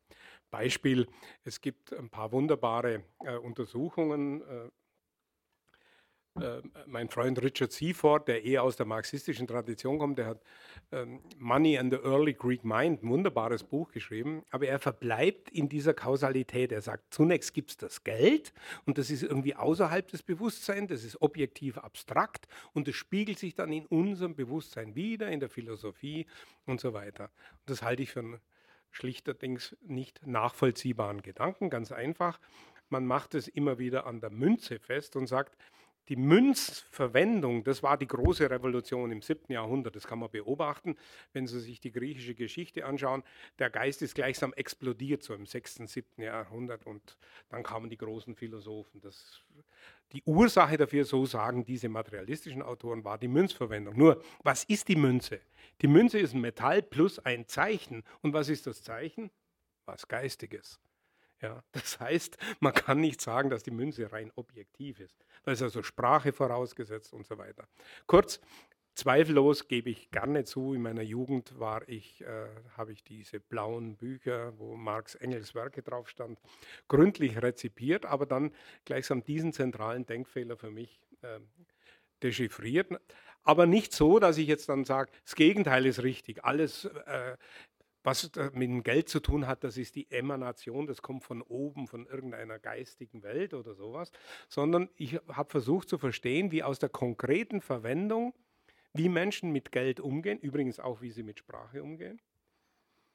[0.50, 1.06] Beispiel,
[1.44, 4.70] es gibt ein paar wunderbare äh, Untersuchungen, äh,
[6.40, 10.42] äh, mein Freund Richard Seaford, der eher aus der marxistischen Tradition kommt, der hat
[10.92, 15.68] ähm, Money and the Early Greek Mind, ein wunderbares Buch geschrieben, aber er verbleibt in
[15.68, 16.72] dieser Kausalität.
[16.72, 18.52] Er sagt, zunächst gibt es das Geld
[18.84, 23.54] und das ist irgendwie außerhalb des Bewusstseins, das ist objektiv abstrakt und das spiegelt sich
[23.54, 26.26] dann in unserem Bewusstsein wieder, in der Philosophie
[26.66, 27.24] und so weiter.
[27.60, 28.40] Und das halte ich für einen
[28.90, 32.40] schlichterdings nicht nachvollziehbaren Gedanken, ganz einfach.
[32.88, 35.56] Man macht es immer wieder an der Münze fest und sagt,
[36.08, 39.52] die Münzverwendung, das war die große Revolution im 7.
[39.52, 39.94] Jahrhundert.
[39.94, 40.96] Das kann man beobachten,
[41.32, 43.22] wenn Sie sich die griechische Geschichte anschauen.
[43.58, 46.22] Der Geist ist gleichsam explodiert so im 6., 7.
[46.22, 47.18] Jahrhundert und
[47.50, 49.00] dann kamen die großen Philosophen.
[49.02, 49.42] Das,
[50.12, 53.96] die Ursache dafür, so sagen diese materialistischen Autoren, war die Münzverwendung.
[53.96, 55.40] Nur, was ist die Münze?
[55.82, 58.02] Die Münze ist ein Metall plus ein Zeichen.
[58.22, 59.30] Und was ist das Zeichen?
[59.84, 60.80] Was Geistiges.
[61.40, 65.24] Ja, das heißt, man kann nicht sagen, dass die Münze rein objektiv ist.
[65.44, 67.68] Da ist also Sprache vorausgesetzt und so weiter.
[68.06, 68.40] Kurz,
[68.94, 73.96] zweifellos gebe ich gerne zu, in meiner Jugend war ich, äh, habe ich diese blauen
[73.96, 76.40] Bücher, wo Marx Engels Werke drauf stand,
[76.88, 78.52] gründlich rezipiert, aber dann
[78.84, 81.38] gleichsam diesen zentralen Denkfehler für mich äh,
[82.22, 82.90] dechiffriert.
[83.44, 86.44] Aber nicht so, dass ich jetzt dann sage, das Gegenteil ist richtig.
[86.44, 87.36] Alles äh,
[88.02, 91.86] was mit dem Geld zu tun hat, das ist die Emanation, das kommt von oben,
[91.86, 94.10] von irgendeiner geistigen Welt oder sowas,
[94.48, 98.34] sondern ich habe versucht zu verstehen, wie aus der konkreten Verwendung,
[98.92, 102.20] wie Menschen mit Geld umgehen, übrigens auch wie sie mit Sprache umgehen,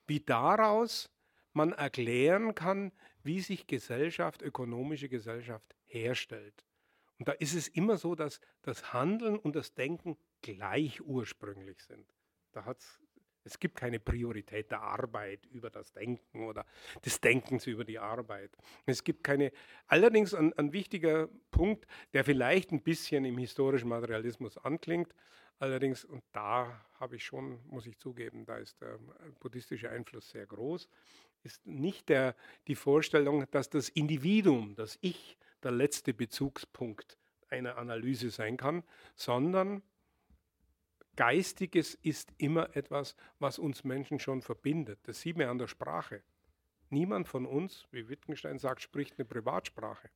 [0.06, 1.10] wie daraus
[1.54, 2.92] man erklären kann,
[3.24, 6.66] wie sich Gesellschaft, ökonomische Gesellschaft herstellt.
[7.20, 12.06] Und da ist es immer so, dass das Handeln und das Denken gleich ursprünglich sind.
[12.52, 13.00] Da hat es
[13.44, 16.66] es gibt keine Priorität der Arbeit über das Denken oder
[17.06, 18.52] des Denkens über die Arbeit.
[18.86, 19.52] Es gibt keine,
[19.88, 25.14] allerdings ein, ein wichtiger Punkt, der vielleicht ein bisschen im historischen Materialismus anklingt,
[25.60, 29.00] allerdings, und da habe ich schon, muss ich zugeben, da ist der
[29.40, 30.90] buddhistische Einfluss sehr groß,
[31.44, 32.36] ist nicht der,
[32.68, 37.18] die Vorstellung, dass das Individuum, das Ich, der letzte Bezugspunkt
[37.50, 38.84] einer Analyse sein kann,
[39.16, 39.82] sondern
[41.16, 45.00] Geistiges ist immer etwas, was uns Menschen schon verbindet.
[45.04, 46.24] Das sieht man an der Sprache.
[46.90, 50.10] Niemand von uns, wie Wittgenstein sagt, spricht eine Privatsprache.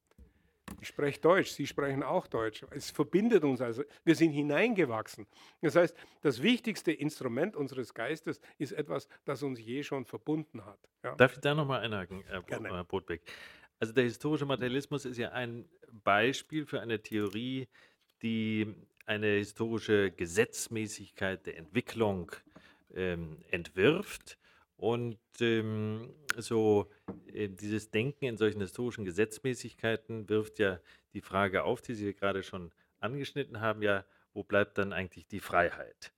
[0.82, 2.64] Ich spreche Deutsch, Sie sprechen auch Deutsch.
[2.72, 3.84] Es verbindet uns also.
[4.04, 5.26] Wir sind hineingewachsen.
[5.62, 10.80] Das heißt, das wichtigste Instrument unseres Geistes ist etwas, das uns je schon verbunden hat.
[11.04, 11.16] Ja?
[11.16, 12.84] Darf ich da nochmal einhaken, Herr Gerne.
[12.84, 13.22] Brotbeck?
[13.80, 15.68] Also der historische Materialismus ist ja ein
[16.04, 17.68] Beispiel für eine Theorie,
[18.22, 18.76] die
[19.08, 22.32] eine historische Gesetzmäßigkeit der Entwicklung
[22.94, 24.38] ähm, entwirft
[24.76, 26.90] und ähm, so
[27.34, 30.80] äh, dieses Denken in solchen historischen Gesetzmäßigkeiten wirft ja
[31.14, 35.40] die Frage auf, die Sie gerade schon angeschnitten haben, ja, wo bleibt dann eigentlich die
[35.40, 36.12] Freiheit?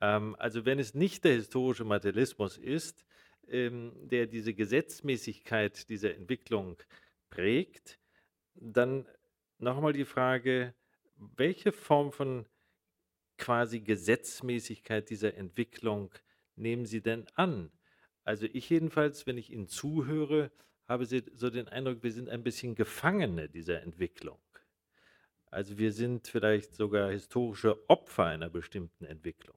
[0.00, 3.04] Ähm, also wenn es nicht der historische Materialismus ist,
[3.46, 6.76] ähm, der diese Gesetzmäßigkeit dieser Entwicklung
[7.28, 7.98] prägt,
[8.54, 9.06] dann
[9.58, 10.74] nochmal die Frage,
[11.36, 12.46] welche Form von
[13.38, 16.12] quasi Gesetzmäßigkeit dieser Entwicklung
[16.56, 17.70] nehmen Sie denn an?
[18.24, 20.52] Also ich jedenfalls, wenn ich Ihnen zuhöre,
[20.86, 24.38] habe so den Eindruck, wir sind ein bisschen Gefangene dieser Entwicklung.
[25.46, 29.56] Also wir sind vielleicht sogar historische Opfer einer bestimmten Entwicklung.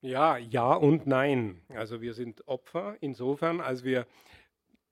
[0.00, 1.62] Ja, ja und nein.
[1.68, 4.06] Also wir sind Opfer insofern, als wir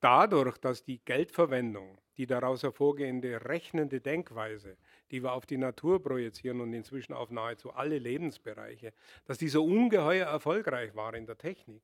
[0.00, 4.76] dadurch, dass die Geldverwendung, die daraus hervorgehende rechnende Denkweise,
[5.11, 8.92] die wir auf die Natur projizieren und inzwischen auf nahezu alle Lebensbereiche,
[9.25, 11.83] dass die so ungeheuer erfolgreich war in der Technik,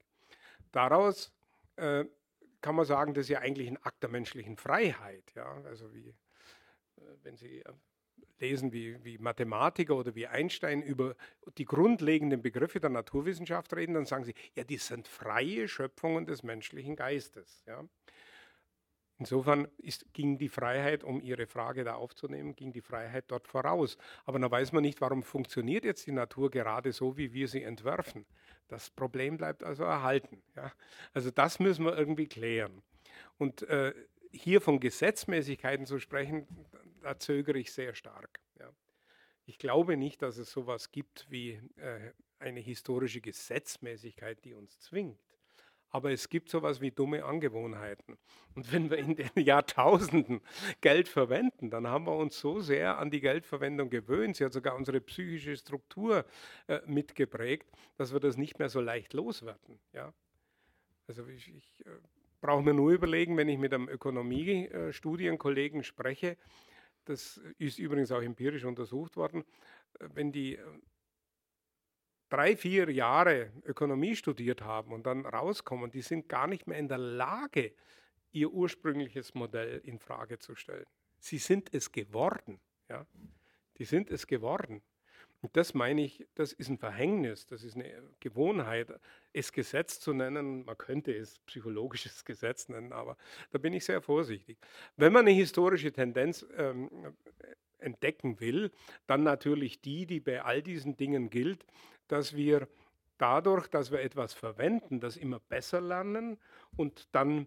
[0.72, 1.32] daraus
[1.76, 2.04] äh,
[2.60, 5.32] kann man sagen, das ist ja eigentlich ein Akt der menschlichen Freiheit.
[5.34, 5.62] Ja?
[5.64, 7.72] Also wie, äh, wenn Sie äh,
[8.38, 11.14] lesen, wie, wie Mathematiker oder wie Einstein über
[11.58, 16.42] die grundlegenden Begriffe der Naturwissenschaft reden, dann sagen sie, ja, die sind freie Schöpfungen des
[16.42, 17.62] menschlichen Geistes.
[17.66, 17.84] Ja?
[19.18, 23.96] Insofern ist, ging die Freiheit, um Ihre Frage da aufzunehmen, ging die Freiheit dort voraus.
[24.24, 27.62] Aber da weiß man nicht, warum funktioniert jetzt die Natur gerade so, wie wir sie
[27.62, 28.26] entwerfen.
[28.68, 30.42] Das Problem bleibt also erhalten.
[30.54, 30.70] Ja?
[31.14, 32.82] Also das müssen wir irgendwie klären.
[33.38, 33.94] Und äh,
[34.32, 36.46] hier von Gesetzmäßigkeiten zu sprechen,
[37.00, 38.40] da zögere ich sehr stark.
[38.58, 38.70] Ja?
[39.46, 45.18] Ich glaube nicht, dass es sowas gibt wie äh, eine historische Gesetzmäßigkeit, die uns zwingt.
[45.90, 48.18] Aber es gibt sowas wie dumme Angewohnheiten.
[48.54, 50.40] Und wenn wir in den Jahrtausenden
[50.80, 54.74] Geld verwenden, dann haben wir uns so sehr an die Geldverwendung gewöhnt, sie hat sogar
[54.76, 56.24] unsere psychische Struktur
[56.66, 59.78] äh, mitgeprägt, dass wir das nicht mehr so leicht loswerden.
[59.92, 60.12] Ja?
[61.06, 61.90] Also ich, ich äh,
[62.40, 66.36] brauche mir nur überlegen, wenn ich mit einem Ökonomiestudienkollegen spreche,
[67.04, 69.44] das ist übrigens auch empirisch untersucht worden,
[70.00, 70.62] äh, wenn die äh,
[72.28, 76.88] drei, vier Jahre Ökonomie studiert haben und dann rauskommen, die sind gar nicht mehr in
[76.88, 77.72] der Lage,
[78.32, 80.86] ihr ursprüngliches Modell in Frage zu stellen.
[81.18, 82.60] Sie sind es geworden.
[82.88, 83.06] Ja?
[83.78, 84.82] Die sind es geworden.
[85.42, 88.88] Und das meine ich, das ist ein Verhängnis, das ist eine Gewohnheit,
[89.32, 90.64] es Gesetz zu nennen.
[90.64, 93.16] Man könnte es psychologisches Gesetz nennen, aber
[93.50, 94.58] da bin ich sehr vorsichtig.
[94.96, 96.90] Wenn man eine historische Tendenz ähm,
[97.78, 98.70] entdecken will,
[99.06, 101.64] dann natürlich die, die bei all diesen Dingen gilt,
[102.08, 102.68] dass wir
[103.18, 106.38] dadurch, dass wir etwas verwenden, das immer besser lernen
[106.76, 107.46] und dann,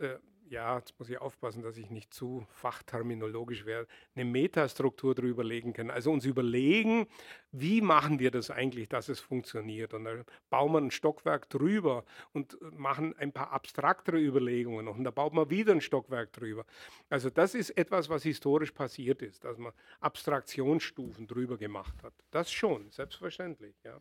[0.00, 0.16] äh,
[0.48, 5.72] ja, jetzt muss ich aufpassen, dass ich nicht zu fachterminologisch werde, eine Metastruktur drüber legen
[5.72, 5.90] können.
[5.90, 7.06] Also uns überlegen,
[7.52, 9.94] wie machen wir das eigentlich, dass es funktioniert.
[9.94, 14.96] Und dann bauen wir ein Stockwerk drüber und machen ein paar abstraktere Überlegungen noch.
[14.96, 16.64] Und da baut man wieder ein Stockwerk drüber.
[17.08, 22.14] Also das ist etwas, was historisch passiert ist, dass man Abstraktionsstufen drüber gemacht hat.
[22.30, 23.74] Das schon, selbstverständlich.
[23.84, 24.00] Ja.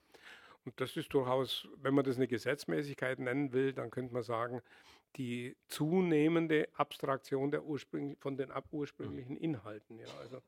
[0.66, 4.62] Und das ist durchaus, wenn man das eine Gesetzmäßigkeit nennen will, dann könnte man sagen,
[5.18, 10.00] die zunehmende Abstraktion der ursprünglich, von den ursprünglichen Inhalten.
[10.00, 10.06] Ja.
[10.22, 10.42] Also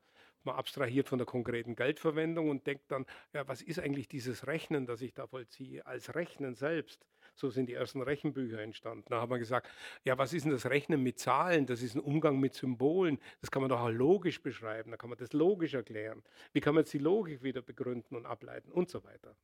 [0.44, 4.86] man abstrahiert von der konkreten Geldverwendung und denkt dann, ja, was ist eigentlich dieses Rechnen,
[4.86, 7.06] das ich da vollziehe, als Rechnen selbst?
[7.34, 9.06] So sind die ersten Rechenbücher entstanden.
[9.08, 9.68] Da haben wir gesagt,
[10.04, 11.66] ja, was ist denn das Rechnen mit Zahlen?
[11.66, 13.18] Das ist ein Umgang mit Symbolen.
[13.40, 14.90] Das kann man doch auch logisch beschreiben.
[14.90, 16.22] Da kann man das logisch erklären.
[16.52, 19.34] Wie kann man jetzt die Logik wieder begründen und ableiten und so weiter.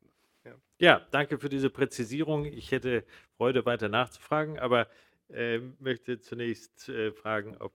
[0.45, 2.45] Ja, ja danke für diese Präzisierung.
[2.45, 3.05] Ich hätte
[3.37, 4.87] Freude, weiter nachzufragen, aber
[5.33, 7.73] äh, möchte zunächst äh, fragen, ob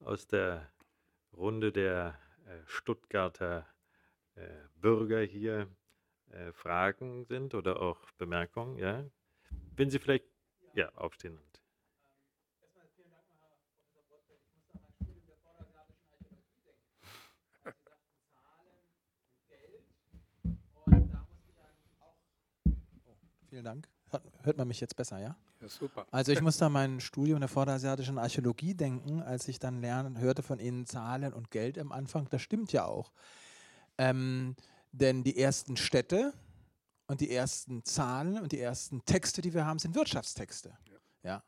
[0.00, 0.70] aus der
[1.32, 3.66] Runde der äh, Stuttgarter
[4.34, 4.48] äh,
[4.80, 5.68] Bürger hier
[6.30, 8.78] äh, Fragen sind oder auch Bemerkungen.
[8.78, 9.04] Ja?
[9.76, 10.26] Wenn Sie vielleicht
[10.74, 11.62] ja, aufstehen und
[23.52, 23.86] Vielen Dank.
[24.08, 25.36] Hört, hört, man mich jetzt besser, ja?
[25.62, 26.06] Ja, super.
[26.10, 30.42] Also ich muss da mein Studium der vorderasiatischen Archäologie denken, als ich dann lernen, hörte
[30.42, 32.28] von Ihnen Zahlen und Geld am Anfang.
[32.30, 33.12] Das stimmt ja auch.
[33.96, 34.56] Ähm,
[34.90, 36.32] Denn die ersten Städte
[37.06, 40.76] und die ersten Zahlen und die ersten Texte, die wir haben, sind Wirtschaftstexte.
[41.22, 41.42] Ja.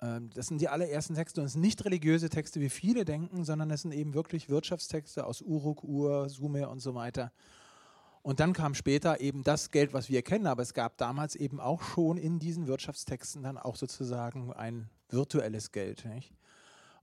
[0.00, 0.16] ja.
[0.16, 3.44] Ähm, das sind die allerersten Texte und es sind nicht religiöse Texte, wie viele denken,
[3.44, 7.32] sondern es sind eben wirklich Wirtschaftstexte aus Uruk, Ur, Sumer und so weiter.
[8.22, 11.60] Und dann kam später eben das Geld, was wir kennen, aber es gab damals eben
[11.60, 16.04] auch schon in diesen Wirtschaftstexten dann auch sozusagen ein virtuelles Geld.
[16.04, 16.32] Nicht?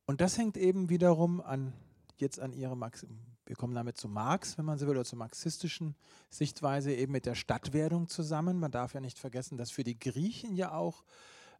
[0.05, 1.73] Und das hängt eben wiederum an,
[2.17, 3.05] jetzt an ihre Max
[3.49, 5.95] wir kommen damit zu Marx, wenn man so will, oder zur marxistischen
[6.29, 8.59] Sichtweise eben mit der Stadtwerdung zusammen.
[8.59, 11.03] Man darf ja nicht vergessen, dass für die Griechen ja auch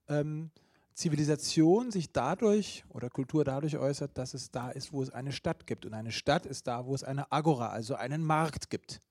[0.07, 0.51] ähm,
[0.93, 5.66] Zivilisation sich dadurch oder Kultur dadurch äußert, dass es da ist, wo es eine Stadt
[5.66, 5.84] gibt.
[5.88, 9.01] Und eine Stadt ist da, wo es eine Agora, also einen Markt gibt.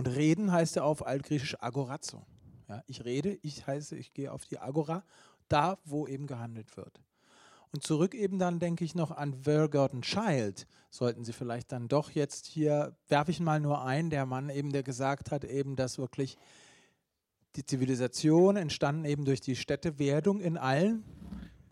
[0.00, 2.24] Und reden heißt ja auf altgriechisch agorazo.
[2.70, 5.04] Ja, ich rede, ich heiße, ich gehe auf die Agora,
[5.48, 7.02] da, wo eben gehandelt wird.
[7.70, 10.66] Und zurück eben dann denke ich noch an Vergorden Child.
[10.88, 14.72] Sollten Sie vielleicht dann doch jetzt hier, werfe ich mal nur ein, der Mann eben,
[14.72, 16.38] der gesagt hat, eben, dass wirklich
[17.56, 21.04] die Zivilisation entstanden eben durch die Städtewerdung in allen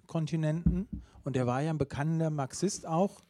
[0.07, 0.87] Kontinenten.
[1.25, 3.23] Und der war ja ein bekannter Marxist auch.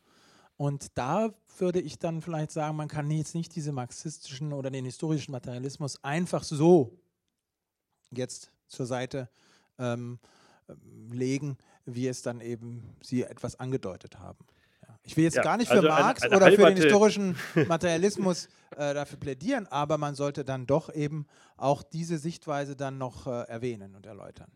[0.58, 4.84] Und da würde ich dann vielleicht sagen, man kann jetzt nicht diese marxistischen oder den
[4.84, 6.98] historischen Materialismus einfach so
[8.10, 9.30] jetzt zur Seite
[9.78, 10.18] ähm,
[11.12, 14.44] legen, wie es dann eben Sie etwas angedeutet haben.
[14.82, 14.98] Ja.
[15.04, 17.36] Ich will jetzt ja, gar nicht für also Marx eine, eine oder für den historischen
[17.68, 23.28] Materialismus äh, dafür plädieren, aber man sollte dann doch eben auch diese Sichtweise dann noch
[23.28, 24.50] äh, erwähnen und erläutern.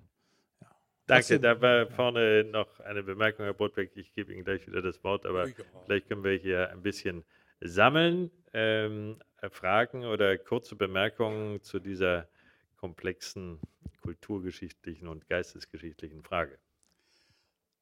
[1.07, 3.91] Danke, da war vorne noch eine Bemerkung, Herr Botbeck.
[3.97, 5.49] Ich gebe Ihnen gleich wieder das Wort, aber
[5.85, 7.25] vielleicht können wir hier ein bisschen
[7.61, 8.31] sammeln.
[8.53, 9.19] Ähm,
[9.51, 12.29] Fragen oder kurze Bemerkungen zu dieser
[12.77, 13.61] komplexen
[14.03, 16.59] kulturgeschichtlichen und geistesgeschichtlichen Frage.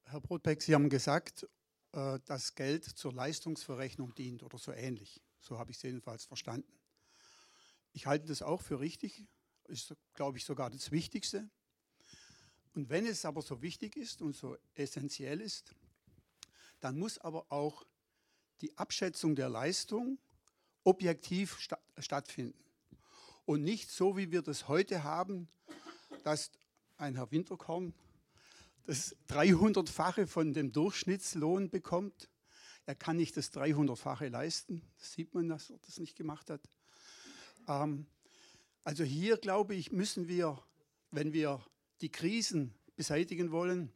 [0.04, 1.46] Herr Brotbeck, Sie haben gesagt,
[1.92, 5.22] äh, dass Geld zur Leistungsverrechnung dient oder so ähnlich.
[5.40, 6.72] So habe ich es jedenfalls verstanden.
[7.92, 9.26] Ich halte das auch für richtig,
[9.68, 11.48] ist, glaube ich, sogar das Wichtigste.
[12.74, 15.74] Und wenn es aber so wichtig ist und so essentiell ist,
[16.80, 17.84] dann muss aber auch
[18.60, 20.18] die Abschätzung der Leistung
[20.84, 22.58] objektiv sta stattfinden.
[23.44, 25.48] Und nicht so, wie wir das heute haben,
[26.22, 26.52] dass
[26.96, 27.94] ein Herr Winterkorn
[28.86, 32.30] das 300-fache von dem Durchschnittslohn bekommt.
[32.86, 34.82] Er kann nicht das 300-fache leisten.
[34.98, 36.62] Das sieht man, dass er das nicht gemacht hat.
[37.68, 38.06] Ähm,
[38.84, 40.62] also hier, glaube ich, müssen wir,
[41.10, 41.64] wenn wir
[42.00, 43.92] die Krisen beseitigen wollen,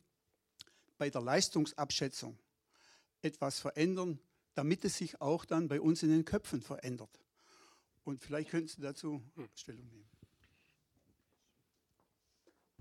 [0.99, 2.39] bei der Leistungsabschätzung
[3.23, 4.19] etwas verändern,
[4.55, 7.21] damit es sich auch dann bei uns in den Köpfen verändert.
[8.05, 9.49] Und vielleicht könnten Sie dazu hm.
[9.55, 10.09] Stellung nehmen.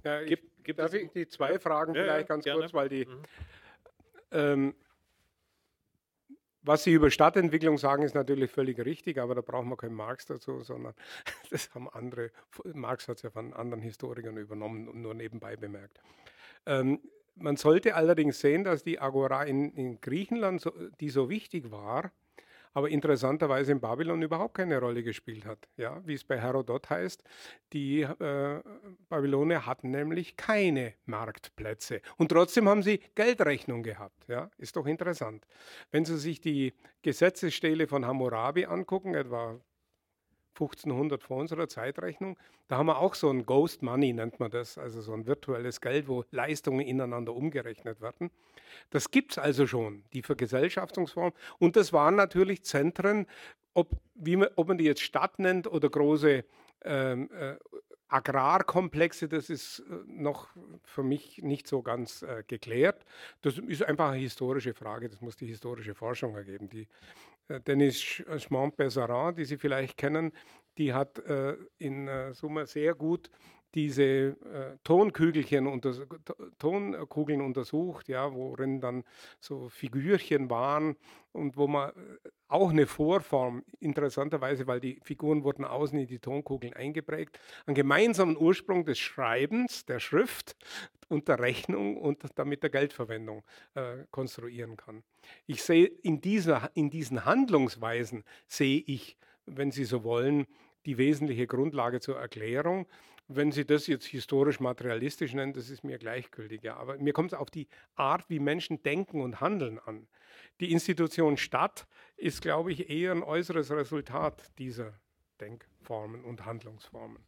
[0.03, 2.59] Ja, ich, gibt, gibt darf ich die zwei Fragen ja, vielleicht ganz gerne.
[2.59, 3.05] kurz, weil die.
[3.05, 3.23] Mhm.
[4.31, 4.75] Ähm,
[6.63, 10.25] was Sie über Stadtentwicklung sagen, ist natürlich völlig richtig, aber da brauchen wir keinen Marx
[10.25, 10.93] dazu, sondern
[11.49, 12.31] das haben andere.
[12.73, 15.99] Marx hat es ja von anderen Historikern übernommen und nur nebenbei bemerkt.
[16.65, 16.99] Ähm,
[17.35, 22.11] man sollte allerdings sehen, dass die Agora in, in Griechenland, so, die so wichtig war,
[22.73, 25.67] aber interessanterweise in Babylon überhaupt keine Rolle gespielt hat.
[25.77, 27.23] Ja, wie es bei Herodot heißt,
[27.71, 28.61] die äh,
[29.09, 34.27] Babylonier hatten nämlich keine Marktplätze und trotzdem haben sie Geldrechnung gehabt.
[34.27, 35.45] Ja, ist doch interessant.
[35.91, 39.59] Wenn Sie sich die Gesetzesstele von Hammurabi angucken, etwa
[40.55, 42.37] 1500 vor unserer Zeitrechnung.
[42.67, 45.81] Da haben wir auch so ein Ghost Money, nennt man das, also so ein virtuelles
[45.81, 48.31] Geld, wo Leistungen ineinander umgerechnet werden.
[48.89, 51.33] Das gibt es also schon, die Vergesellschaftungsform.
[51.59, 53.27] Und das waren natürlich Zentren,
[53.73, 56.45] ob, man, ob man die jetzt Stadt nennt oder große
[56.85, 57.55] ähm, äh,
[58.13, 60.49] Agrarkomplexe, das ist äh, noch
[60.83, 63.03] für mich nicht so ganz äh, geklärt.
[63.41, 66.69] Das ist einfach eine historische Frage, das muss die historische Forschung ergeben.
[66.69, 66.87] Die
[67.67, 70.31] Dennis Schmont-Besarin, die Sie vielleicht kennen,
[70.77, 73.29] die hat äh, in äh, Summe sehr gut
[73.75, 75.93] diese äh, Tonkügelchen unter,
[76.59, 79.03] Tonkugeln untersucht, ja, worin dann
[79.39, 80.95] so Figürchen waren
[81.31, 81.93] und wo man äh,
[82.47, 88.37] auch eine Vorform, interessanterweise, weil die Figuren wurden außen in die Tonkugeln eingeprägt, einen gemeinsamen
[88.37, 90.55] Ursprung des Schreibens, der Schrift
[91.13, 93.43] und der Rechnung und damit der Geldverwendung
[93.75, 95.03] äh, konstruieren kann.
[95.45, 100.47] Ich sehe in, dieser, in diesen Handlungsweisen, sehe ich, wenn Sie so wollen,
[100.85, 102.87] die wesentliche Grundlage zur Erklärung.
[103.27, 106.61] Wenn Sie das jetzt historisch materialistisch nennen, das ist mir gleichgültig.
[106.63, 106.75] Ja.
[106.75, 110.07] Aber mir kommt es auf die Art, wie Menschen denken und handeln an.
[110.59, 111.87] Die Institution Stadt
[112.17, 114.99] ist, glaube ich, eher ein äußeres Resultat dieser
[115.39, 117.23] Denkformen und Handlungsformen.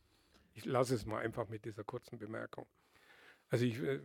[0.53, 2.65] Ich lasse es mal einfach mit dieser kurzen Bemerkung.
[3.49, 3.99] Also ich, äh,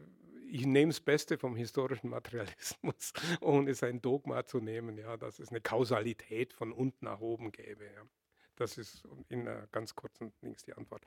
[0.51, 5.51] ich nehme das Beste vom historischen Materialismus, ohne sein Dogma zu nehmen, ja, dass es
[5.51, 7.84] eine Kausalität von unten nach oben gäbe.
[7.84, 8.03] Ja.
[8.61, 11.03] Das ist in einer ganz kurzen Links die Antwort.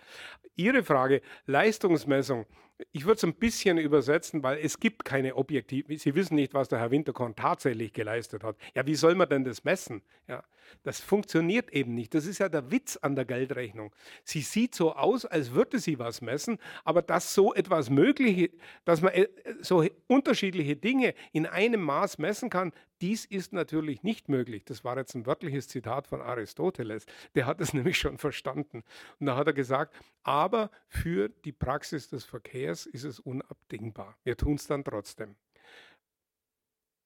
[0.55, 2.47] Ihre Frage, Leistungsmessung.
[2.91, 6.67] Ich würde es ein bisschen übersetzen, weil es gibt keine objektive, Sie wissen nicht, was
[6.67, 8.57] der Herr Winterkorn tatsächlich geleistet hat.
[8.73, 10.01] Ja, wie soll man denn das messen?
[10.27, 10.43] Ja,
[10.83, 12.13] das funktioniert eben nicht.
[12.13, 13.93] Das ist ja der Witz an der Geldrechnung.
[14.23, 18.51] Sie sieht so aus, als würde sie was messen, aber dass so etwas möglich,
[18.85, 19.27] dass man äh,
[19.61, 24.63] so unterschiedliche Dinge in einem Maß messen kann, dies ist natürlich nicht möglich.
[24.63, 27.05] Das war jetzt ein wörtliches Zitat von Aristoteles.
[27.35, 28.83] Der hat es nämlich schon verstanden.
[29.19, 29.93] Und da hat er gesagt,
[30.23, 34.17] aber für die Praxis des Verkehrs ist es unabdingbar.
[34.23, 35.35] Wir tun es dann trotzdem.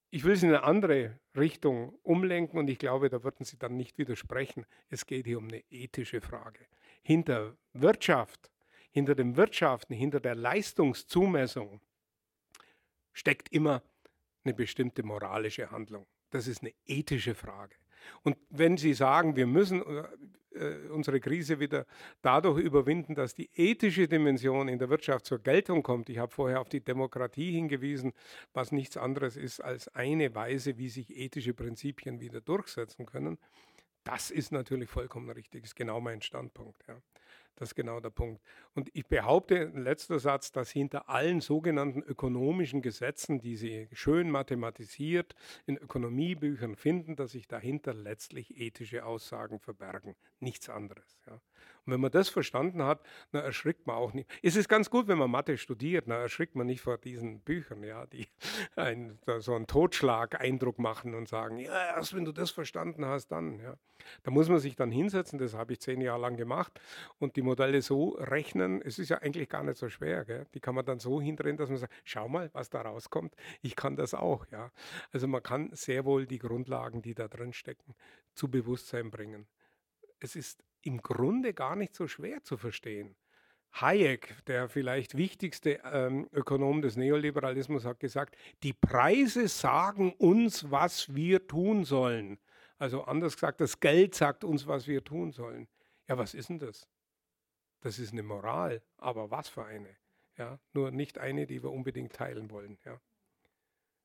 [0.10, 3.76] Ich will es in eine andere Richtung umlenken und ich glaube, da würden Sie dann
[3.76, 4.66] nicht widersprechen.
[4.90, 6.66] Es geht hier um eine ethische Frage.
[7.02, 8.52] Hinter Wirtschaft,
[8.90, 11.82] hinter dem Wirtschaften, hinter der Leistungszumessung
[13.12, 13.84] steckt immer
[14.44, 16.08] eine bestimmte moralische Handlung.
[16.30, 17.76] Das ist eine ethische Frage.
[18.24, 19.84] Und wenn Sie sagen, wir müssen
[20.58, 21.86] äh, unsere Krise wieder
[22.22, 26.62] dadurch überwinden, dass die ethische Dimension in der Wirtschaft zur Geltung kommt, ich habe vorher
[26.62, 28.14] auf die Demokratie hingewiesen,
[28.54, 33.38] was nichts anderes ist als eine Weise, wie sich ethische Prinzipien wieder durchsetzen können,
[34.04, 36.82] das ist natürlich vollkommen richtig, ist genau mein Standpunkt.
[36.88, 37.02] Ja.
[37.58, 38.40] Das ist genau der Punkt.
[38.76, 45.34] Und ich behaupte, letzter Satz, dass hinter allen sogenannten ökonomischen Gesetzen, die Sie schön mathematisiert
[45.66, 50.16] in Ökonomiebüchern finden, dass sich dahinter letztlich ethische Aussagen verbergen.
[50.40, 51.18] Nichts anderes.
[51.26, 51.34] Ja.
[51.88, 53.02] Und wenn man das verstanden hat,
[53.32, 54.30] dann erschrickt man auch nicht.
[54.44, 57.82] Es ist ganz gut, wenn man Mathe studiert, dann erschrickt man nicht vor diesen Büchern,
[57.82, 58.28] ja, die
[58.76, 63.60] ein, so einen Totschlag-Eindruck machen und sagen, ja, erst wenn du das verstanden hast, dann.
[63.62, 63.78] Ja.
[64.24, 66.80] Da muss man sich dann hinsetzen, das habe ich zehn Jahre lang gemacht
[67.20, 70.46] und die Modelle so rechnen, es ist ja eigentlich gar nicht so schwer, gell?
[70.54, 73.76] die kann man dann so hindrehen, dass man sagt, schau mal, was da rauskommt, ich
[73.76, 74.46] kann das auch.
[74.52, 74.72] Ja.
[75.12, 77.96] Also man kann sehr wohl die Grundlagen, die da drin stecken,
[78.34, 79.48] zu Bewusstsein bringen.
[80.20, 83.16] Es ist im Grunde gar nicht so schwer zu verstehen.
[83.74, 91.14] Hayek, der vielleicht wichtigste ähm, Ökonom des Neoliberalismus, hat gesagt, die Preise sagen uns, was
[91.14, 92.40] wir tun sollen.
[92.80, 95.68] Also anders gesagt, das Geld sagt uns, was wir tun sollen.
[96.08, 96.88] Ja, was ist denn das?
[97.82, 99.96] Das ist eine Moral, aber was für eine?
[100.38, 102.78] Ja, nur nicht eine, die wir unbedingt teilen wollen.
[102.86, 103.00] Ja.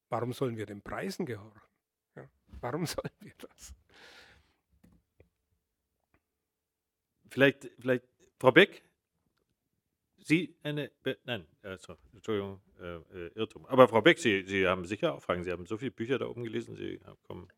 [0.08, 1.60] Warum sollen wir den Preisen gehorchen?
[2.16, 2.28] Ja.
[2.60, 3.74] Warum sollen wir das?
[7.30, 8.04] Vielleicht, vielleicht,
[8.38, 8.82] Frau Beck,
[10.24, 13.66] Sie eine, Be nein, also, Entschuldigung, äh, äh, Irrtum.
[13.66, 15.42] Aber Frau Beck, Sie, Sie haben sicher auch Fragen.
[15.42, 16.76] Sie haben so viele Bücher da oben gelesen.
[16.76, 17.48] Sie kommen.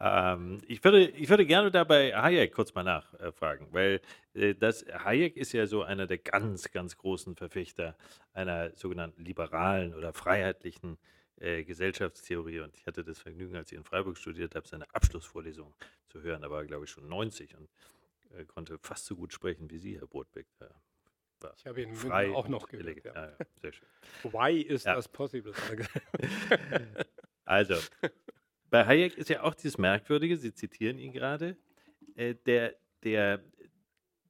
[0.00, 0.34] Ja.
[0.34, 4.00] ähm, ich, würde, ich würde gerne dabei Hayek kurz mal nachfragen, weil
[4.34, 7.96] äh, das, Hayek ist ja so einer der ganz, ganz großen Verfechter
[8.32, 10.98] einer sogenannten liberalen oder freiheitlichen
[11.38, 15.74] äh, Gesellschaftstheorie und ich hatte das Vergnügen, als ich in Freiburg studiert habe, seine Abschlussvorlesung
[16.08, 16.42] zu hören.
[16.42, 17.68] Da war er, glaube ich, schon 90 und
[18.36, 20.46] äh, konnte fast so gut sprechen wie Sie, Herr Brotbeck.
[21.56, 23.04] ich habe ihn frei auch noch gehört.
[23.04, 23.14] Ja.
[23.14, 23.88] Ja, ja, sehr schön.
[24.24, 25.52] Why is das possible?
[27.44, 27.76] also,
[28.70, 31.56] bei Hayek ist ja auch dieses Merkwürdige, Sie zitieren ihn gerade,
[32.14, 33.42] äh, der, der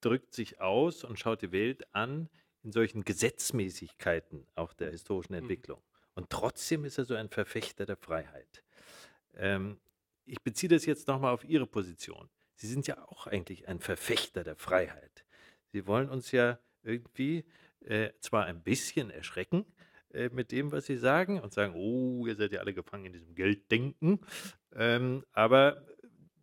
[0.01, 2.29] drückt sich aus und schaut die Welt an
[2.63, 5.41] in solchen Gesetzmäßigkeiten auch der historischen mhm.
[5.41, 5.81] Entwicklung.
[6.15, 8.63] Und trotzdem ist er so ein Verfechter der Freiheit.
[9.37, 9.79] Ähm,
[10.25, 12.29] ich beziehe das jetzt nochmal auf Ihre Position.
[12.55, 15.25] Sie sind ja auch eigentlich ein Verfechter der Freiheit.
[15.73, 17.45] Sie wollen uns ja irgendwie
[17.81, 19.67] äh, zwar ein bisschen erschrecken
[20.17, 23.13] äh, mit dem, was Sie sagen und sagen, oh, ihr seid ja alle gefangen in
[23.13, 24.21] diesem Gelddenken,
[24.75, 25.85] ähm, aber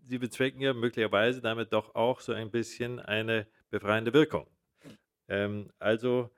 [0.05, 4.47] Sie bezwecken ja möglicherweise damit doch auch so ein bisschen eine befreiende Wirkung.
[5.27, 6.29] Ähm, also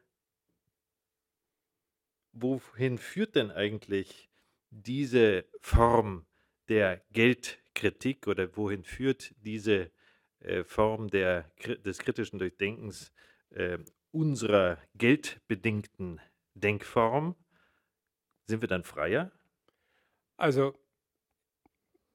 [2.31, 4.29] wohin führt denn eigentlich
[4.69, 6.25] diese Form
[6.67, 9.91] der Geldkritik oder wohin führt diese
[10.39, 11.51] äh, Form der,
[11.83, 13.11] des kritischen Durchdenkens
[13.49, 13.79] äh,
[14.11, 16.19] unserer geldbedingten
[16.56, 17.36] Denkform?
[18.47, 19.32] Sind wir dann freier?
[20.38, 20.74] Also,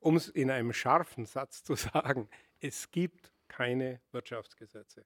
[0.01, 2.29] um es in einem scharfen Satz zu sagen,
[2.61, 5.05] es gibt keine Wirtschaftsgesetze.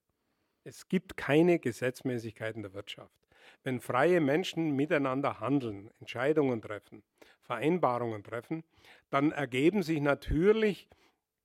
[0.64, 3.18] Es gibt keine Gesetzmäßigkeiten der Wirtschaft.
[3.62, 7.03] Wenn freie Menschen miteinander handeln, Entscheidungen treffen,
[7.43, 8.64] Vereinbarungen treffen,
[9.11, 10.89] dann ergeben sich natürlich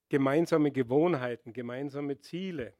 [0.09, 2.75] gemeinsame Gewohnheiten, gemeinsame Ziele,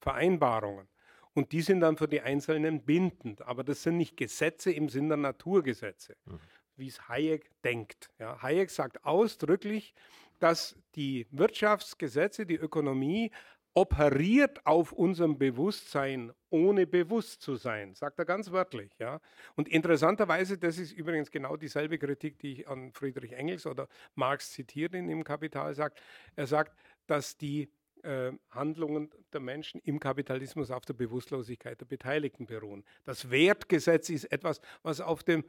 [0.00, 0.88] Vereinbarungen.
[1.34, 3.42] Und die sind dann für die Einzelnen bindend.
[3.42, 6.40] Aber das sind nicht Gesetze im Sinne der Naturgesetze, mhm.
[6.76, 8.10] wie es Hayek denkt.
[8.18, 9.94] Ja, Hayek sagt ausdrücklich,
[10.38, 13.30] dass die Wirtschaftsgesetze, die Ökonomie
[13.74, 18.90] operiert auf unserem Bewusstsein, ohne bewusst zu sein, sagt er ganz wörtlich.
[18.98, 19.20] Ja?
[19.54, 24.52] Und interessanterweise, das ist übrigens genau dieselbe Kritik, die ich an Friedrich Engels oder Marx
[24.52, 26.02] zitiert in dem Kapital sagt.
[26.36, 26.76] Er sagt,
[27.06, 27.70] dass die
[28.02, 32.84] äh, Handlungen der Menschen im Kapitalismus auf der Bewusstlosigkeit der Beteiligten beruhen.
[33.04, 35.44] Das Wertgesetz ist etwas, was auf, dem,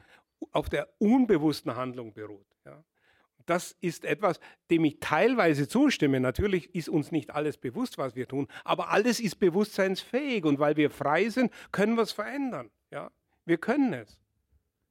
[0.52, 2.48] auf der unbewussten Handlung beruht.
[2.66, 2.84] Ja?
[3.46, 4.40] Das ist etwas,
[4.70, 6.20] dem ich teilweise zustimme.
[6.20, 10.78] Natürlich ist uns nicht alles bewusst, was wir tun, aber alles ist bewusstseinsfähig und weil
[10.78, 12.72] wir frei sind, können wir es verändern.
[12.92, 13.12] Ja?
[13.46, 14.23] Wir können es.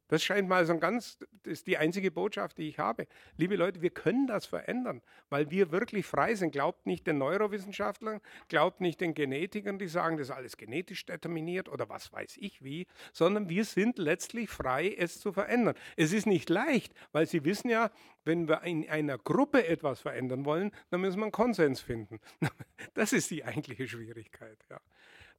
[0.07, 3.07] Das scheint mal so ein ganz, das ist die einzige Botschaft, die ich habe.
[3.37, 6.51] Liebe Leute, wir können das verändern, weil wir wirklich frei sind.
[6.51, 11.69] Glaubt nicht den Neurowissenschaftlern, glaubt nicht den Genetikern, die sagen, das ist alles genetisch determiniert
[11.69, 15.75] oder was weiß ich wie, sondern wir sind letztlich frei, es zu verändern.
[15.95, 17.89] Es ist nicht leicht, weil Sie wissen ja,
[18.25, 22.19] wenn wir in einer Gruppe etwas verändern wollen, dann müssen wir einen Konsens finden.
[22.95, 24.57] Das ist die eigentliche Schwierigkeit.
[24.69, 24.79] Ja.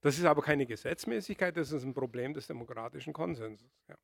[0.00, 3.70] Das ist aber keine Gesetzmäßigkeit, das ist ein Problem des demokratischen Konsenses.
[3.88, 3.96] Ja.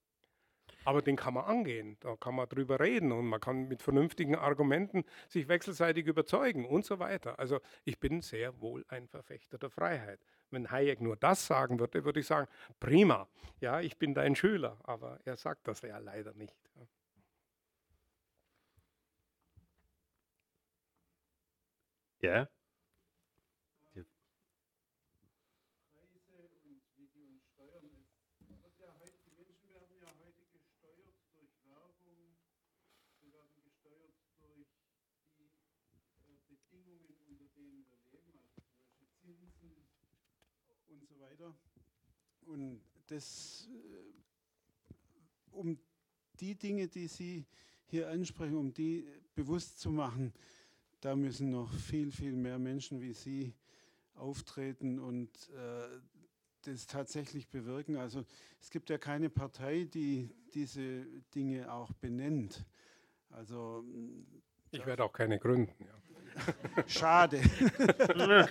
[0.91, 4.35] Aber den kann man angehen, da kann man drüber reden und man kann mit vernünftigen
[4.35, 7.39] Argumenten sich wechselseitig überzeugen und so weiter.
[7.39, 10.19] Also ich bin sehr wohl ein Verfechter der Freiheit.
[10.51, 12.49] Wenn Hayek nur das sagen würde, würde ich sagen,
[12.81, 13.29] prima,
[13.61, 16.57] ja, ich bin dein Schüler, aber er sagt das ja leider nicht.
[22.21, 22.49] Ja.
[41.41, 41.55] Weiter.
[42.47, 44.95] Und das, äh,
[45.53, 45.79] um
[46.41, 47.47] die Dinge, die Sie
[47.87, 50.33] hier ansprechen, um die bewusst zu machen,
[51.01, 53.55] da müssen noch viel, viel mehr Menschen wie Sie
[54.15, 56.01] auftreten und äh,
[56.63, 57.97] das tatsächlich bewirken.
[57.97, 58.25] Also
[58.61, 62.67] es gibt ja keine Partei, die diese Dinge auch benennt.
[63.31, 63.85] Also
[64.71, 65.73] ich werde auch keine gründen.
[65.83, 66.20] Ja.
[66.87, 67.41] Schade.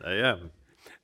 [0.00, 0.38] naja,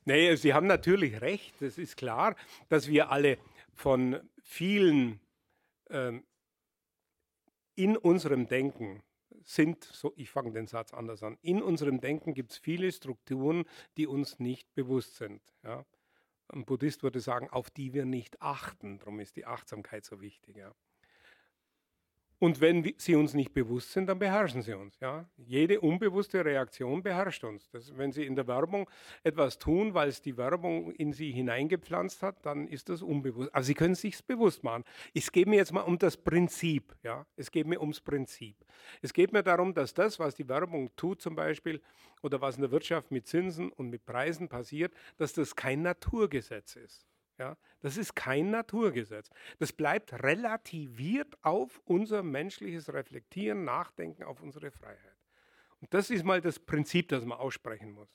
[0.05, 1.61] Nee, Sie haben natürlich recht.
[1.63, 2.35] Es ist klar,
[2.69, 3.39] dass wir alle
[3.73, 5.19] von vielen
[5.89, 6.23] ähm,
[7.73, 9.01] in unserem Denken
[9.43, 13.65] sind, so ich fange den Satz anders an, in unserem Denken gibt es viele Strukturen,
[13.97, 15.41] die uns nicht bewusst sind.
[15.63, 15.85] Ja?
[16.49, 18.99] Ein Buddhist würde sagen, auf die wir nicht achten.
[18.99, 20.55] Darum ist die Achtsamkeit so wichtig.
[20.57, 20.73] Ja?
[22.39, 24.99] Und wenn sie uns nicht bewusst sind, dann beherrschen sie uns.
[24.99, 25.25] Ja?
[25.37, 27.69] Jede unbewusste Reaktion beherrscht uns.
[27.71, 28.89] Das, wenn Sie in der Werbung
[29.23, 33.53] etwas tun, weil es die Werbung in Sie hineingepflanzt hat, dann ist das unbewusst.
[33.53, 34.83] Also Sie können es sich bewusst machen.
[35.13, 36.93] Es geht mir jetzt mal um das Prinzip.
[37.03, 37.25] Ja?
[37.37, 38.57] Es geht mir ums Prinzip.
[39.01, 41.81] Es geht mir darum, dass das, was die Werbung tut zum Beispiel,
[42.21, 46.75] oder was in der Wirtschaft mit Zinsen und mit Preisen passiert, dass das kein Naturgesetz
[46.75, 47.05] ist.
[47.37, 49.29] Ja, das ist kein Naturgesetz.
[49.59, 55.17] Das bleibt relativiert auf unser menschliches Reflektieren, Nachdenken, auf unsere Freiheit.
[55.81, 58.09] Und das ist mal das Prinzip, das man aussprechen muss.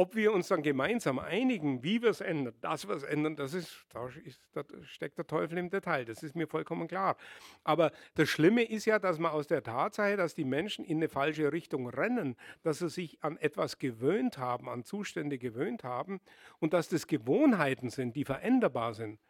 [0.00, 3.52] Ob wir uns dann gemeinsam einigen, wie wir es ändern, dass wir es ändern, das
[3.52, 6.06] ist, da, ist, da steckt der Teufel im Detail.
[6.06, 7.18] Das ist mir vollkommen klar.
[7.64, 11.10] Aber das Schlimme ist ja, dass man aus der Tatsache, dass die Menschen in eine
[11.10, 16.22] falsche Richtung rennen, dass sie sich an etwas gewöhnt haben, an Zustände gewöhnt haben
[16.60, 19.20] und dass das Gewohnheiten sind, die veränderbar sind,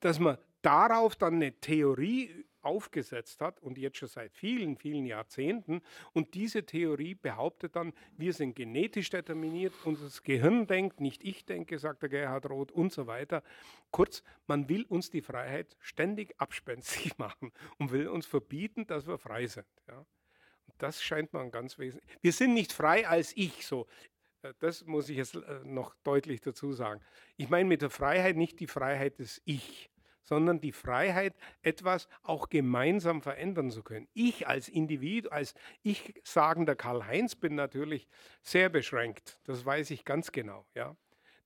[0.00, 5.82] dass man darauf dann eine Theorie aufgesetzt hat und jetzt schon seit vielen, vielen Jahrzehnten.
[6.12, 11.78] Und diese Theorie behauptet dann, wir sind genetisch determiniert, unser Gehirn denkt, nicht ich denke,
[11.78, 13.42] sagt der Gerhard Roth und so weiter.
[13.90, 19.18] Kurz, man will uns die Freiheit ständig abspenstig machen und will uns verbieten, dass wir
[19.18, 19.66] frei sind.
[19.88, 20.04] Ja.
[20.78, 22.08] Das scheint man ganz wesentlich.
[22.22, 23.86] Wir sind nicht frei als ich so.
[24.42, 27.00] Äh, das muss ich jetzt äh, noch deutlich dazu sagen.
[27.36, 29.90] Ich meine mit der Freiheit nicht die Freiheit des Ich,
[30.30, 34.06] sondern die Freiheit, etwas auch gemeinsam verändern zu können.
[34.14, 38.08] Ich als Individuum, als ich sagender Karl-Heinz bin natürlich
[38.40, 39.40] sehr beschränkt.
[39.42, 40.64] Das weiß ich ganz genau.
[40.76, 40.96] Ja?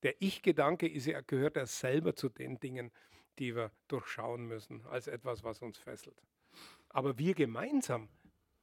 [0.03, 2.93] Der Ich-Gedanke ja, gehört ja selber zu den Dingen,
[3.39, 6.23] die wir durchschauen müssen, als etwas, was uns fesselt.
[6.91, 8.11] Aber wir gemeinsam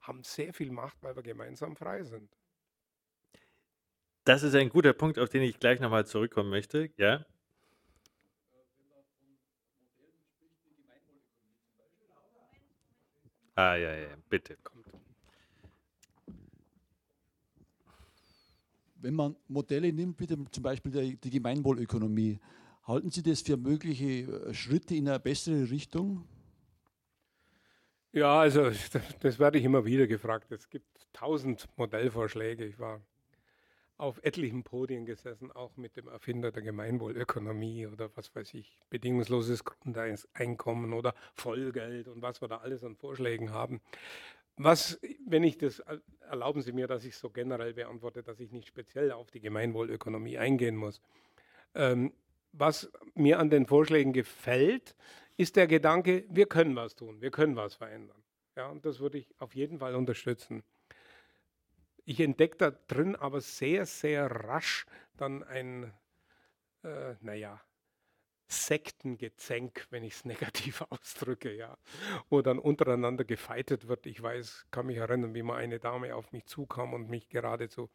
[0.02, 2.32] haben sehr viel Macht, weil wir gemeinsam frei sind.
[4.24, 6.90] Das ist ein guter Punkt, auf den ich gleich nochmal zurückkommen möchte.
[6.96, 7.26] Ja.
[13.54, 14.56] Ah, ja, ja, bitte.
[14.62, 14.86] Kommt.
[18.96, 22.38] Wenn man Modelle nimmt, wie zum Beispiel die, die Gemeinwohlökonomie,
[22.84, 26.24] halten Sie das für mögliche äh, Schritte in eine bessere Richtung?
[28.12, 28.90] Ja, also das,
[29.20, 30.52] das werde ich immer wieder gefragt.
[30.52, 32.64] Es gibt tausend Modellvorschläge.
[32.64, 33.00] Ich war
[33.98, 39.64] auf etlichen Podien gesessen, auch mit dem Erfinder der Gemeinwohlökonomie oder was weiß ich, bedingungsloses
[39.64, 43.80] Grundeinkommen oder Vollgeld und was wir da alles an Vorschlägen haben.
[44.56, 45.82] Was, wenn ich das,
[46.20, 50.38] erlauben Sie mir, dass ich so generell beantworte, dass ich nicht speziell auf die Gemeinwohlökonomie
[50.38, 51.00] eingehen muss.
[51.74, 52.12] Ähm,
[52.52, 54.94] was mir an den Vorschlägen gefällt,
[55.36, 58.22] ist der Gedanke, wir können was tun, wir können was verändern.
[58.56, 60.62] Ja, und das würde ich auf jeden Fall unterstützen.
[62.04, 64.86] Ich entdecke da drin aber sehr, sehr rasch
[65.16, 65.92] dann ein,
[66.82, 67.60] äh, naja,
[68.48, 71.76] Sektengezänk, wenn ich es negativ ausdrücke, ja,
[72.28, 74.06] wo dann untereinander gefeitet wird.
[74.06, 77.88] Ich weiß, kann mich erinnern, wie mal eine Dame auf mich zukam und mich geradezu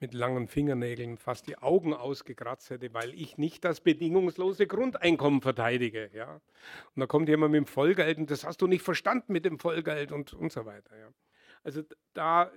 [0.00, 6.10] mit langen Fingernägeln fast die Augen ausgekratzt hätte, weil ich nicht das bedingungslose Grundeinkommen verteidige.
[6.14, 6.40] Ja.
[6.94, 9.58] Und da kommt jemand mit dem Vollgeld und das hast du nicht verstanden mit dem
[9.58, 10.96] Vollgeld und, und so weiter.
[10.96, 11.08] Ja.
[11.62, 11.82] Also
[12.14, 12.52] da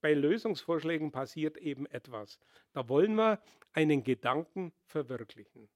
[0.00, 2.38] bei Lösungsvorschlägen passiert eben etwas.
[2.72, 3.40] Da wollen wir
[3.72, 5.68] einen Gedanken verwirklichen.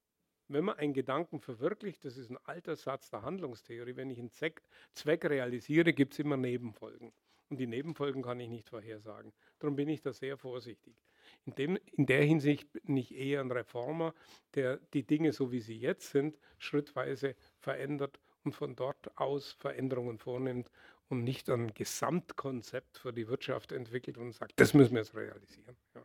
[0.49, 4.31] Wenn man einen Gedanken verwirklicht, das ist ein alter Satz der Handlungstheorie, wenn ich einen
[4.31, 4.62] Zweck,
[4.93, 7.12] Zweck realisiere, gibt es immer Nebenfolgen.
[7.49, 9.33] Und die Nebenfolgen kann ich nicht vorhersagen.
[9.59, 10.97] Darum bin ich da sehr vorsichtig.
[11.45, 14.15] In, dem, in der Hinsicht bin ich eher ein Reformer,
[14.55, 20.19] der die Dinge so wie sie jetzt sind, schrittweise verändert und von dort aus Veränderungen
[20.19, 20.71] vornimmt
[21.15, 25.77] und nicht ein Gesamtkonzept für die Wirtschaft entwickelt und sagt, das müssen wir jetzt realisieren.
[25.95, 26.05] Ja.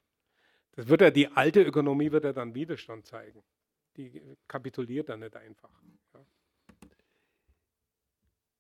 [0.74, 3.44] Das wird ja die alte Ökonomie wird ja dann Widerstand zeigen.
[3.98, 5.72] Die kapituliert dann nicht einfach.
[6.14, 6.26] Ja.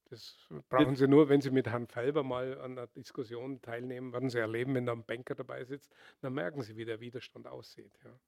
[0.05, 0.35] Das
[0.69, 4.39] brauchen Sie nur, wenn Sie mit Herrn Felber mal an der Diskussion teilnehmen, werden Sie
[4.39, 7.93] erleben, wenn da ein Banker dabei sitzt, dann merken Sie, wie der Widerstand aussieht.
[8.03, 8.19] Ja.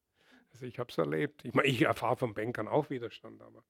[0.51, 1.43] Also ich habe es erlebt.
[1.43, 3.63] Ich, meine, ich erfahre von Bankern auch Widerstand, aber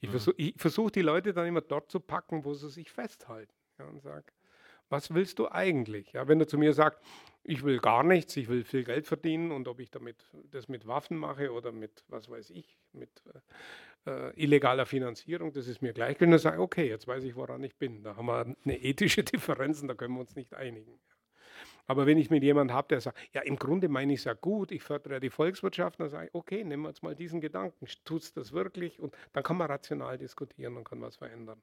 [0.00, 0.12] ich mhm.
[0.12, 4.02] versuche versuch, die Leute dann immer dort zu packen, wo sie sich festhalten ja, und
[4.02, 4.26] sage,
[4.88, 6.12] was willst du eigentlich?
[6.12, 7.00] Ja, wenn du zu mir sagst,
[7.42, 10.86] ich will gar nichts, ich will viel Geld verdienen und ob ich damit das mit
[10.86, 13.10] Waffen mache oder mit, was weiß ich, mit
[14.06, 16.20] äh, äh illegaler Finanzierung, das ist mir gleich.
[16.20, 18.02] Wenn du sagst, okay, jetzt weiß ich, woran ich bin.
[18.02, 20.98] Da haben wir eine ethische Differenz und da können wir uns nicht einigen.
[21.86, 24.34] Aber wenn ich mit jemandem habe, der sagt, ja, im Grunde meine ich es ja
[24.34, 27.86] gut, ich fördere die Volkswirtschaft, dann sage ich, okay, nehmen wir jetzt mal diesen Gedanken,
[28.04, 29.00] tut es das wirklich?
[29.00, 31.62] Und dann kann man rational diskutieren und kann was verändern.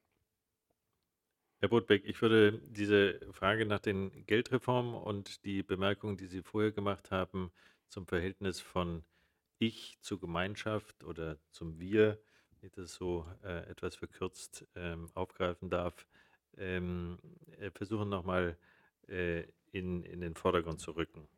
[1.63, 6.73] Herr Botbeck, ich würde diese Frage nach den Geldreformen und die Bemerkungen, die Sie vorher
[6.73, 7.53] gemacht haben,
[7.87, 9.05] zum Verhältnis von
[9.59, 12.19] Ich zu Gemeinschaft oder zum Wir,
[12.59, 16.05] wenn ich das so äh, etwas verkürzt ähm, aufgreifen darf,
[16.57, 17.17] ähm,
[17.61, 18.57] äh, versuchen nochmal
[19.07, 21.29] äh, in, in den Vordergrund zu rücken.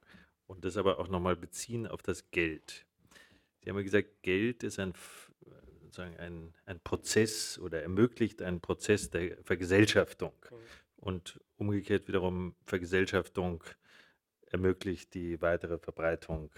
[0.48, 2.88] Und das aber auch nochmal beziehen auf das Geld.
[3.62, 4.96] Sie haben ja gesagt, Geld ist ein
[5.96, 10.34] sozusagen ein, ein Prozess oder ermöglicht einen Prozess der Vergesellschaftung.
[10.52, 10.56] Mhm.
[10.98, 13.64] Und umgekehrt wiederum Vergesellschaftung
[14.48, 16.52] ermöglicht die weitere Verbreitung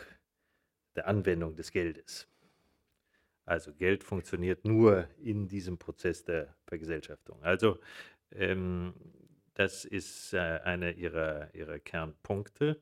[0.95, 2.27] der Anwendung des Geldes.
[3.45, 7.41] Also Geld funktioniert nur in diesem Prozess der Vergesellschaftung.
[7.43, 7.79] Also
[8.31, 8.93] ähm,
[9.53, 12.81] das ist äh, einer ihrer, ihrer Kernpunkte.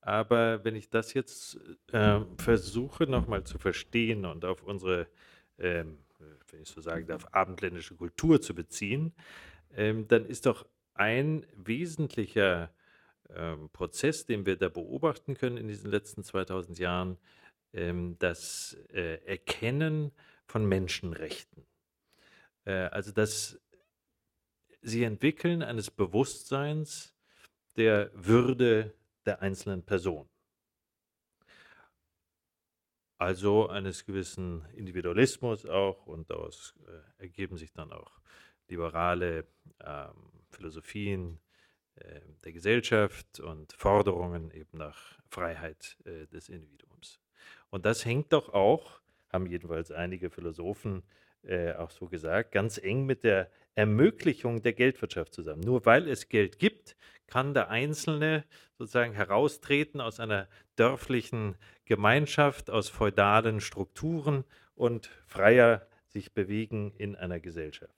[0.00, 1.58] Aber wenn ich das jetzt
[1.92, 5.06] äh, versuche nochmal zu verstehen und auf unsere
[5.62, 5.98] ähm,
[6.50, 9.12] wenn ich so sagen darf, abendländische Kultur zu beziehen,
[9.74, 12.70] ähm, dann ist doch ein wesentlicher
[13.34, 17.16] ähm, Prozess, den wir da beobachten können in diesen letzten 2000 Jahren,
[17.72, 20.12] ähm, das äh, Erkennen
[20.46, 21.64] von Menschenrechten.
[22.64, 23.58] Äh, also das
[24.82, 27.14] sie entwickeln eines Bewusstseins
[27.76, 28.92] der Würde
[29.24, 30.28] der einzelnen Person
[33.22, 38.20] also eines gewissen Individualismus auch und daraus äh, ergeben sich dann auch
[38.68, 39.46] liberale
[39.84, 40.10] ähm,
[40.50, 41.38] Philosophien
[41.94, 47.20] äh, der Gesellschaft und Forderungen eben nach Freiheit äh, des Individuums.
[47.70, 49.00] Und das hängt doch auch,
[49.32, 51.04] haben jedenfalls einige Philosophen
[51.44, 55.62] äh, auch so gesagt, ganz eng mit der Ermöglichung der Geldwirtschaft zusammen.
[55.62, 56.96] Nur weil es Geld gibt,
[57.26, 58.44] kann der Einzelne
[58.76, 61.56] sozusagen heraustreten aus einer dörflichen
[61.92, 67.94] Gemeinschaft, aus feudalen Strukturen und freier sich bewegen in einer Gesellschaft.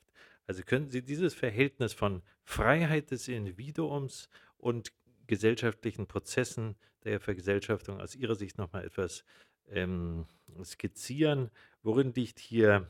[0.48, 4.28] Also können Sie dieses Verhältnis von Freiheit des Individuums
[4.58, 4.92] und
[5.28, 6.74] gesellschaftlichen Prozessen
[7.04, 9.24] der Vergesellschaftung aus Ihrer Sicht nochmal etwas
[9.68, 10.26] ähm,
[10.64, 11.52] skizzieren?
[11.84, 12.88] Worin liegt hier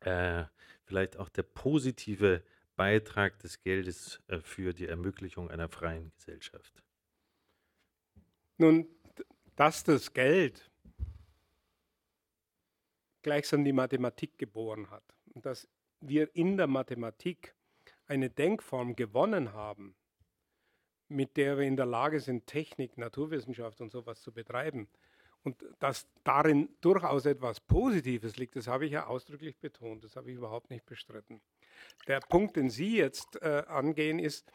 [0.00, 0.44] äh,
[0.84, 2.42] vielleicht auch der positive
[2.76, 6.82] Beitrag des Geldes äh, für die Ermöglichung einer freien Gesellschaft?
[8.56, 8.86] Nun,
[9.56, 10.70] dass das Geld
[13.22, 15.68] gleichsam die Mathematik geboren hat und dass
[16.00, 17.54] wir in der Mathematik
[18.06, 19.96] eine Denkform gewonnen haben,
[21.08, 24.88] mit der wir in der Lage sind, Technik, Naturwissenschaft und sowas zu betreiben.
[25.42, 30.30] Und dass darin durchaus etwas Positives liegt, das habe ich ja ausdrücklich betont, das habe
[30.30, 31.42] ich überhaupt nicht bestritten.
[32.06, 34.50] Der Punkt, den Sie jetzt äh, angehen, ist,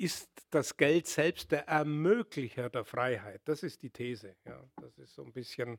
[0.00, 3.42] ist das Geld selbst der Ermöglicher der Freiheit.
[3.44, 4.34] Das ist die These.
[4.46, 4.62] Ja.
[4.80, 5.78] Das ist so ein bisschen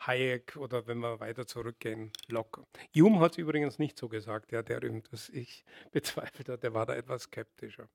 [0.00, 2.64] Hayek oder wenn wir weiter zurückgehen, Locke.
[2.94, 6.86] Hume hat es übrigens nicht so gesagt, ja, der das ich bezweifelt hat, der war
[6.86, 7.88] da etwas skeptischer.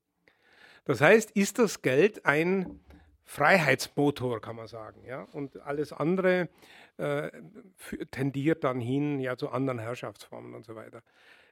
[0.86, 2.80] Das heißt, ist das Geld ein
[3.26, 5.04] Freiheitsmotor, kann man sagen.
[5.06, 5.24] Ja?
[5.34, 6.50] Und alles andere
[6.98, 7.30] äh,
[8.10, 11.04] tendiert dann hin ja, zu anderen Herrschaftsformen und so weiter.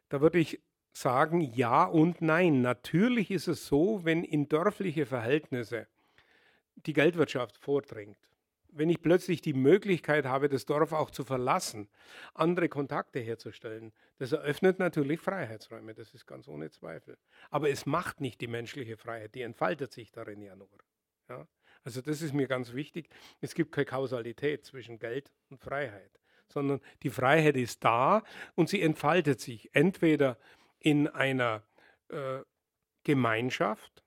[0.09, 0.61] Da würde ich
[0.95, 2.61] sagen ja und nein.
[2.61, 5.87] Natürlich ist es so, wenn in dörfliche Verhältnisse
[6.75, 8.17] die Geldwirtschaft vordringt,
[8.69, 11.89] wenn ich plötzlich die Möglichkeit habe, das Dorf auch zu verlassen,
[12.33, 17.17] andere Kontakte herzustellen, das eröffnet natürlich Freiheitsräume, das ist ganz ohne Zweifel.
[17.49, 20.69] Aber es macht nicht die menschliche Freiheit, die entfaltet sich darin ja nur.
[21.29, 21.47] Ja?
[21.83, 23.09] Also das ist mir ganz wichtig.
[23.41, 26.11] Es gibt keine Kausalität zwischen Geld und Freiheit,
[26.47, 28.23] sondern die Freiheit ist da
[28.55, 30.37] und sie entfaltet sich entweder
[30.79, 31.63] in einer
[32.09, 32.41] äh,
[33.03, 34.03] Gemeinschaft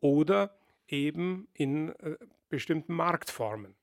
[0.00, 2.16] oder eben in äh,
[2.48, 3.77] bestimmten Marktformen.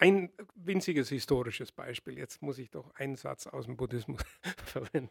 [0.00, 2.16] Ein winziges historisches Beispiel.
[2.16, 4.20] Jetzt muss ich doch einen Satz aus dem Buddhismus
[4.64, 5.10] verwenden.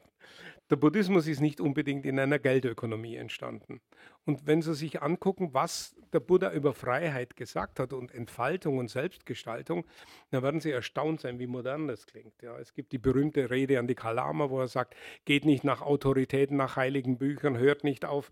[0.70, 3.82] Der Buddhismus ist nicht unbedingt in einer Geldökonomie entstanden.
[4.26, 8.90] Und wenn Sie sich angucken, was der Buddha über Freiheit gesagt hat und Entfaltung und
[8.90, 9.86] Selbstgestaltung,
[10.32, 12.42] dann werden Sie erstaunt sein, wie modern das klingt.
[12.42, 15.82] Ja, es gibt die berühmte Rede an die Kalama, wo er sagt, geht nicht nach
[15.82, 18.32] Autoritäten, nach heiligen Büchern, hört nicht auf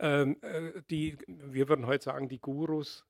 [0.00, 3.06] ähm, äh, die, wir würden heute sagen, die Gurus,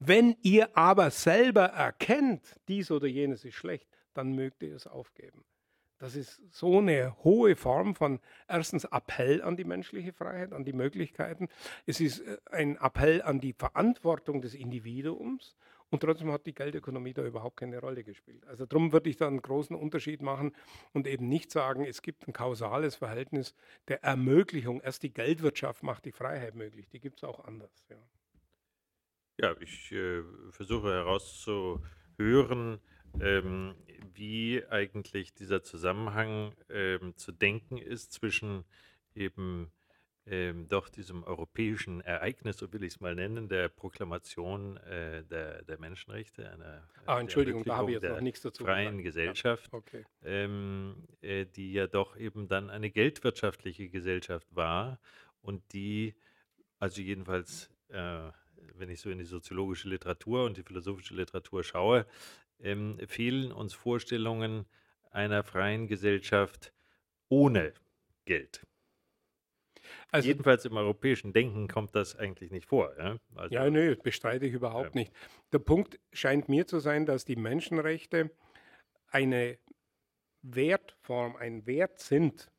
[0.00, 5.44] wenn ihr aber selber erkennt, dies oder jenes ist schlecht, dann mögt ihr es aufgeben.
[5.98, 10.72] Das ist so eine hohe Form von erstens Appell an die menschliche Freiheit, an die
[10.72, 11.48] Möglichkeiten.
[11.84, 15.54] Es ist äh, ein Appell an die Verantwortung des Individuums
[15.90, 18.46] und trotzdem hat die Geldökonomie da überhaupt keine Rolle gespielt.
[18.46, 20.56] Also darum würde ich da einen großen Unterschied machen
[20.94, 23.54] und eben nicht sagen, es gibt ein kausales Verhältnis
[23.88, 24.80] der Ermöglichung.
[24.80, 26.88] Erst die Geldwirtschaft macht die Freiheit möglich.
[26.88, 27.84] Die gibt es auch anders.
[27.90, 27.96] Ja.
[29.40, 32.78] Ja, ich äh, versuche herauszuhören,
[33.20, 33.74] ähm,
[34.14, 38.64] wie eigentlich dieser Zusammenhang ähm, zu denken ist zwischen
[39.14, 39.72] eben
[40.26, 45.62] ähm, doch diesem europäischen Ereignis, so will ich es mal nennen, der Proklamation äh, der,
[45.62, 49.32] der Menschenrechte, einer ah, Entschuldigung, da habe ich jetzt noch nichts dazu freien gesagt.
[49.32, 50.04] Gesellschaft, ja, okay.
[50.22, 55.00] ähm, äh, die ja doch eben dann eine geldwirtschaftliche Gesellschaft war
[55.40, 56.14] und die,
[56.78, 58.30] also jedenfalls äh,
[58.74, 62.06] wenn ich so in die soziologische Literatur und die philosophische Literatur schaue,
[62.60, 64.66] ähm, fehlen uns Vorstellungen
[65.10, 66.72] einer freien Gesellschaft
[67.28, 67.74] ohne
[68.24, 68.66] Geld.
[70.12, 72.94] Also, Jedenfalls im europäischen Denken kommt das eigentlich nicht vor.
[72.98, 75.02] Ja, also, ja nö, bestreite ich überhaupt ja.
[75.02, 75.12] nicht.
[75.52, 78.30] Der Punkt scheint mir zu sein, dass die Menschenrechte
[79.08, 79.58] eine
[80.42, 82.50] Wertform, ein Wert sind,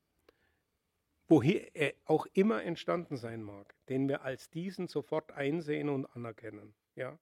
[1.27, 6.73] woher er auch immer entstanden sein mag, den wir als diesen sofort einsehen und anerkennen.
[6.95, 7.19] Ja?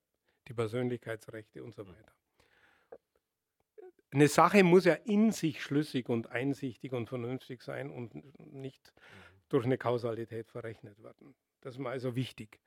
[0.48, 2.14] Die Persönlichkeitsrechte und so weiter.
[4.12, 8.14] Eine Sache muss ja in sich schlüssig und einsichtig und vernünftig sein und
[8.54, 8.94] nicht
[9.50, 11.34] durch eine Kausalität verrechnet werden.
[11.62, 12.60] Das ist mal also wichtig.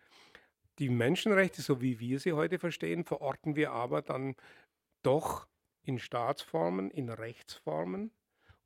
[0.80, 4.34] Die Menschenrechte, so wie wir sie heute verstehen, verorten wir aber dann
[5.02, 5.46] doch
[5.84, 8.10] in Staatsformen, in Rechtsformen,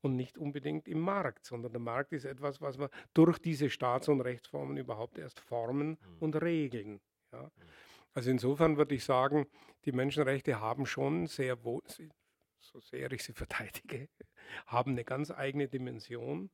[0.07, 4.09] und nicht unbedingt im Markt, sondern der Markt ist etwas, was wir durch diese Staats-
[4.09, 6.18] und Rechtsformen überhaupt erst formen mhm.
[6.20, 7.00] und regeln.
[7.32, 7.42] Ja.
[7.42, 7.50] Mhm.
[8.14, 9.46] Also insofern würde ich sagen,
[9.84, 11.82] die Menschenrechte haben schon sehr wohl,
[12.61, 14.09] so sehr ich sie verteidige,
[14.66, 16.50] haben eine ganz eigene Dimension.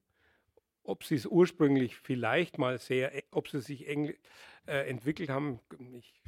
[0.82, 4.12] Ob sie es ursprünglich vielleicht mal sehr, e, ob sie sich eng,
[4.66, 5.60] äh, entwickelt haben,
[5.96, 6.20] ich,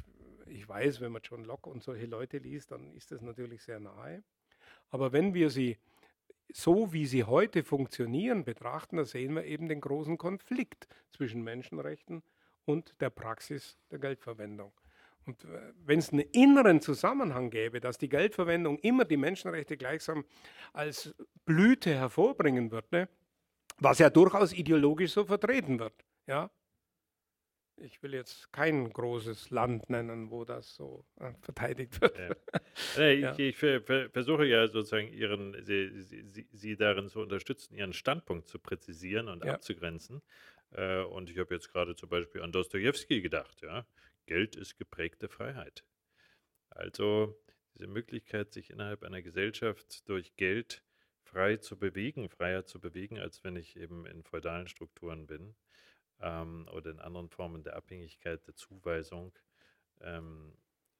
[0.45, 3.81] ich weiß, wenn man John Locke und solche Leute liest, dann ist das natürlich sehr
[3.81, 4.23] nahe.
[4.89, 5.77] Aber wenn wir sie
[6.51, 12.23] so wie sie heute funktionieren, betrachten, da sehen wir eben den großen Konflikt zwischen Menschenrechten
[12.65, 14.71] und der Praxis der Geldverwendung.
[15.25, 20.23] Und äh, wenn es einen inneren Zusammenhang gäbe, dass die Geldverwendung immer die Menschenrechte gleichsam
[20.73, 21.15] als
[21.45, 23.09] Blüte hervorbringen würde,
[23.79, 25.93] was ja durchaus ideologisch so vertreten wird,
[26.27, 26.49] ja,
[27.77, 32.17] ich will jetzt kein großes Land nennen, wo das so äh, verteidigt wird.
[32.17, 33.09] Ja.
[33.09, 33.37] ich, ja.
[33.37, 39.27] ich versuche ja sozusagen ihren, sie, sie, sie, darin zu unterstützen, ihren Standpunkt zu präzisieren
[39.27, 39.53] und ja.
[39.53, 40.21] abzugrenzen.
[40.71, 43.61] Äh, und ich habe jetzt gerade zum Beispiel an Dostoevsky gedacht.
[43.61, 43.85] Ja?
[44.25, 45.83] Geld ist geprägte Freiheit.
[46.69, 47.39] Also
[47.75, 50.83] diese Möglichkeit, sich innerhalb einer Gesellschaft durch Geld
[51.23, 55.55] frei zu bewegen, freier zu bewegen, als wenn ich eben in feudalen Strukturen bin
[56.21, 59.33] ähm, oder in anderen Formen der Abhängigkeit, der Zuweisung,
[60.01, 60.53] ähm,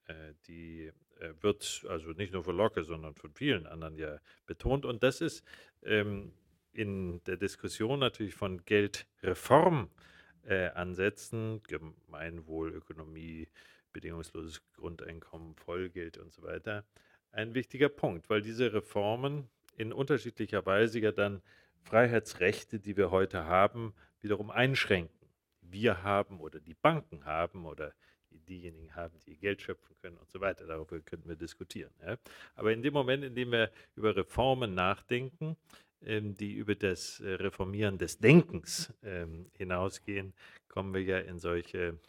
[0.06, 4.86] äh, die äh, wird also nicht nur von Locke, sondern von vielen anderen ja betont.
[4.86, 5.44] Und das ist
[5.84, 6.34] ähm,
[6.72, 13.48] in der Diskussion natürlich von Geldreformansätzen, äh, Gemeinwohlökonomie,
[13.94, 16.84] bedingungsloses Grundeinkommen, Vollgeld und so weiter,
[17.32, 21.42] ein wichtiger Punkt, weil diese Reformen in unterschiedlicher Weise ja dann
[21.84, 23.94] Freiheitsrechte, die wir heute haben,
[24.26, 25.30] wiederum einschränken.
[25.62, 27.94] Wir haben oder die Banken haben oder
[28.32, 30.66] diejenigen haben, die Geld schöpfen können und so weiter.
[30.66, 31.92] Darüber könnten wir diskutieren.
[32.02, 32.18] Ja.
[32.56, 35.56] Aber in dem Moment, in dem wir über Reformen nachdenken,
[36.02, 40.34] ähm, die über das äh, Reformieren des Denkens ähm, hinausgehen,
[40.68, 42.00] kommen wir ja in solche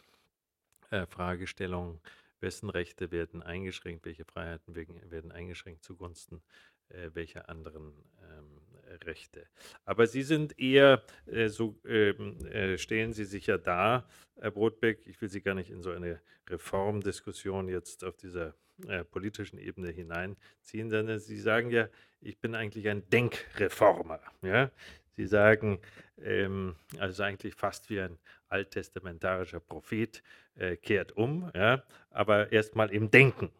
[0.89, 1.99] äh, Fragestellungen,
[2.39, 6.41] wessen Rechte werden eingeschränkt, welche Freiheiten werden eingeschränkt zugunsten
[6.89, 8.61] äh, welcher anderen ähm,
[9.03, 9.47] Rechte.
[9.85, 14.07] Aber Sie sind eher, äh, so ähm, äh, stellen Sie sich ja da,
[14.39, 18.53] Herr Brotbeck, ich will Sie gar nicht in so eine Reformdiskussion jetzt auf dieser
[18.87, 21.89] äh, politischen Ebene hineinziehen, sondern Sie sagen ja,
[22.21, 24.19] ich bin eigentlich ein Denkreformer.
[24.41, 24.71] Ja?
[25.15, 25.79] Sie sagen,
[26.21, 28.19] ähm, also eigentlich fast wie ein
[28.49, 30.21] alttestamentarischer Prophet,
[30.55, 31.83] äh, kehrt um, ja?
[32.11, 33.51] aber erstmal im Denken.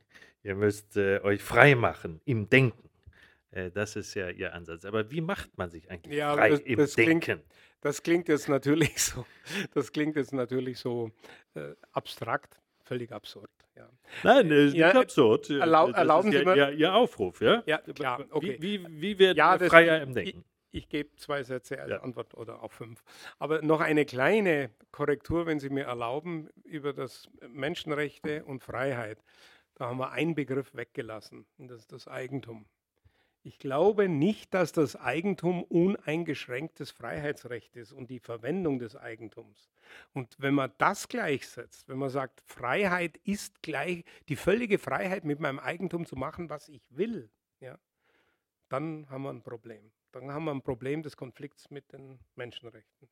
[0.44, 2.87] Ihr müsst äh, euch frei machen im Denken.
[3.52, 4.86] Äh, das ist ja Ihr Ansatz.
[4.86, 7.20] Aber wie macht man sich eigentlich ja, frei das, im das Denken?
[7.20, 7.46] Klingt,
[7.82, 9.26] das klingt jetzt natürlich so,
[9.74, 11.12] das klingt jetzt natürlich so
[11.56, 13.50] äh, abstrakt, völlig absurd.
[13.76, 13.90] Ja.
[14.24, 15.50] Nein, das ist ja, nicht absurd.
[15.52, 16.56] Erlaub, erlauben Sie ja, mir.
[16.56, 17.62] Ihr, Ihr, Aufruf, ja?
[17.68, 18.26] Ja, klar.
[18.32, 18.58] Okay.
[18.60, 20.44] Wie, wie, wie werden ja, freier im Denken?
[20.72, 22.02] Ich, ich gebe zwei Sätze als ja.
[22.02, 23.04] Antwort oder auch fünf.
[23.38, 29.24] Aber noch eine kleine Korrektur, wenn Sie mir erlauben, über das Menschenrechte und Freiheit.
[29.76, 32.66] Da haben wir einen Begriff weggelassen, und das ist das Eigentum.
[33.48, 39.70] Ich glaube nicht, dass das Eigentum uneingeschränktes Freiheitsrecht ist und die Verwendung des Eigentums.
[40.12, 45.40] Und wenn man das gleichsetzt, wenn man sagt, Freiheit ist gleich die völlige Freiheit, mit
[45.40, 47.30] meinem Eigentum zu machen, was ich will,
[47.62, 47.80] ja,
[48.68, 49.94] dann haben wir ein Problem.
[50.12, 53.08] Dann haben wir ein Problem des Konflikts mit den Menschenrechten.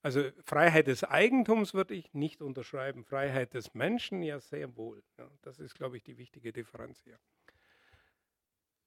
[0.00, 5.02] Also Freiheit des Eigentums würde ich nicht unterschreiben, Freiheit des Menschen ja sehr wohl.
[5.18, 7.18] Ja, das ist, glaube ich, die wichtige Differenz hier.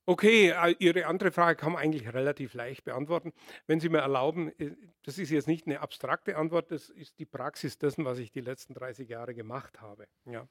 [0.05, 3.31] Okay, äh, Ihre andere Frage kann man eigentlich relativ leicht beantworten.
[3.67, 4.71] Wenn Sie mir erlauben, äh,
[5.03, 8.41] das ist jetzt nicht eine abstrakte Antwort, das ist die Praxis dessen, was ich die
[8.41, 10.07] letzten 30 Jahre gemacht habe.
[10.25, 10.47] Ja.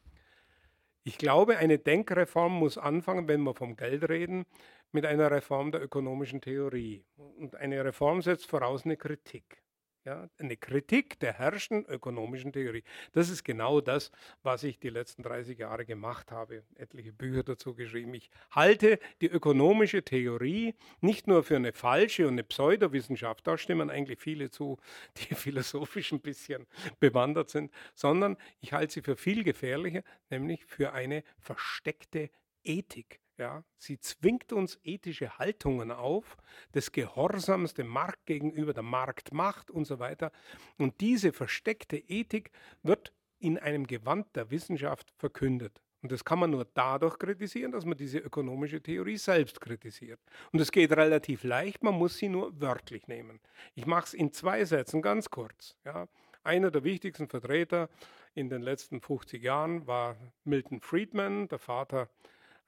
[1.04, 4.46] Ich glaube, eine Denkreform muss anfangen, wenn wir vom Geld reden,
[4.92, 7.04] mit einer Reform der ökonomischen Theorie.
[7.16, 9.61] Und eine Reform setzt voraus eine Kritik.
[10.04, 12.82] Ja, eine Kritik der herrschenden ökonomischen Theorie.
[13.12, 14.10] Das ist genau das,
[14.42, 16.64] was ich die letzten 30 Jahre gemacht habe.
[16.74, 18.12] Etliche Bücher dazu geschrieben.
[18.14, 23.90] Ich halte die ökonomische Theorie nicht nur für eine falsche und eine Pseudowissenschaft, da stimmen
[23.90, 24.76] eigentlich viele zu,
[25.18, 26.66] die philosophisch ein bisschen
[26.98, 32.28] bewandert sind, sondern ich halte sie für viel gefährlicher, nämlich für eine versteckte
[32.64, 33.21] Ethik.
[33.42, 36.36] Ja, sie zwingt uns ethische Haltungen auf,
[36.74, 40.30] des Gehorsams dem Markt gegenüber, der Markt macht und so weiter.
[40.78, 42.52] Und diese versteckte Ethik
[42.84, 45.82] wird in einem Gewand der Wissenschaft verkündet.
[46.02, 50.20] Und das kann man nur dadurch kritisieren, dass man diese ökonomische Theorie selbst kritisiert.
[50.52, 53.40] Und es geht relativ leicht, man muss sie nur wörtlich nehmen.
[53.74, 55.76] Ich mache es in zwei Sätzen ganz kurz.
[55.84, 56.06] Ja.
[56.44, 57.88] Einer der wichtigsten Vertreter
[58.34, 60.14] in den letzten 50 Jahren war
[60.44, 62.08] Milton Friedman, der Vater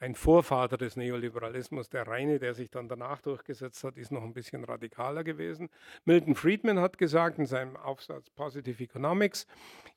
[0.04, 1.88] ein Vorvater des Neoliberalismus.
[1.88, 5.70] Der reine, der sich dann danach durchgesetzt hat, ist noch ein bisschen radikaler gewesen.
[6.04, 9.46] Milton Friedman hat gesagt in seinem Aufsatz Positive Economics,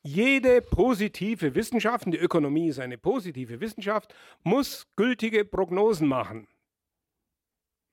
[0.01, 6.47] jede positive Wissenschaft, die Ökonomie ist eine positive Wissenschaft, muss gültige Prognosen machen.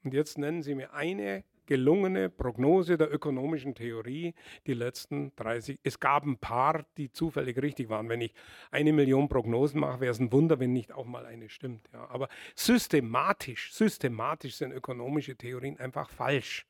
[0.04, 4.34] Und jetzt nennen Sie mir eine gelungene Prognose der ökonomischen Theorie
[4.66, 5.78] die letzten 30.
[5.82, 8.08] Es gab ein paar, die zufällig richtig waren.
[8.08, 8.34] Wenn ich
[8.70, 11.88] eine Million Prognosen mache, wäre es ein Wunder, wenn nicht auch mal eine stimmt.
[11.92, 12.08] Ja.
[12.10, 16.66] Aber systematisch, systematisch sind ökonomische Theorien einfach falsch.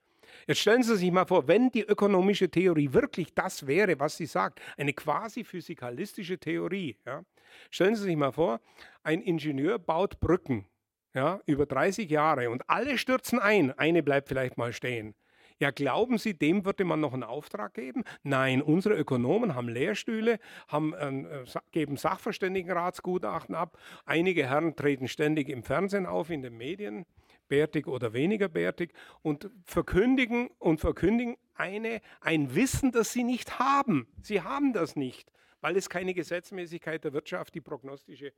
[0.46, 4.26] Jetzt stellen Sie sich mal vor, wenn die ökonomische Theorie wirklich das wäre, was sie
[4.26, 6.96] sagt, eine quasi physikalistische Theorie.
[7.06, 7.24] Ja.
[7.70, 8.60] Stellen Sie sich mal vor,
[9.02, 10.66] ein Ingenieur baut Brücken
[11.14, 15.14] ja, über 30 Jahre und alle stürzen ein, eine bleibt vielleicht mal stehen.
[15.60, 18.02] Ja, glauben Sie, dem würde man noch einen Auftrag geben?
[18.24, 23.78] Nein, unsere Ökonomen haben Lehrstühle, haben, äh, geben Sachverständigenratsgutachten ab.
[24.04, 27.06] Einige Herren treten ständig im Fernsehen auf, in den Medien,
[27.46, 28.92] bärtig oder weniger bärtig,
[29.22, 34.08] und verkündigen und verkündigen eine, ein Wissen, das sie nicht haben.
[34.22, 38.32] Sie haben das nicht, weil es keine Gesetzmäßigkeit der Wirtschaft, die prognostische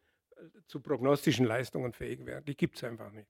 [0.67, 2.45] zu prognostischen Leistungen fähig wären.
[2.45, 3.29] Die gibt es einfach nicht.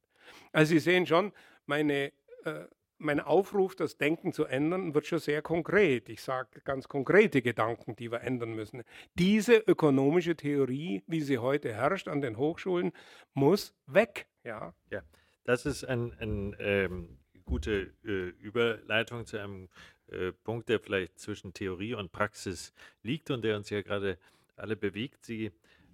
[0.52, 1.32] Also Sie sehen schon,
[1.66, 2.12] meine
[2.44, 2.64] äh,
[2.98, 6.08] mein Aufruf, das Denken zu ändern, wird schon sehr konkret.
[6.08, 8.84] Ich sage ganz konkrete Gedanken, die wir ändern müssen.
[9.14, 12.92] Diese ökonomische Theorie, wie sie heute herrscht an den Hochschulen,
[13.34, 14.26] muss weg.
[14.44, 15.02] Ja, ja
[15.44, 19.68] das ist eine ein, ähm, gute äh, Überleitung zu einem
[20.08, 24.18] äh, Punkt, der vielleicht zwischen Theorie und Praxis liegt und der uns ja gerade
[24.56, 25.24] alle bewegt.
[25.24, 25.52] Sie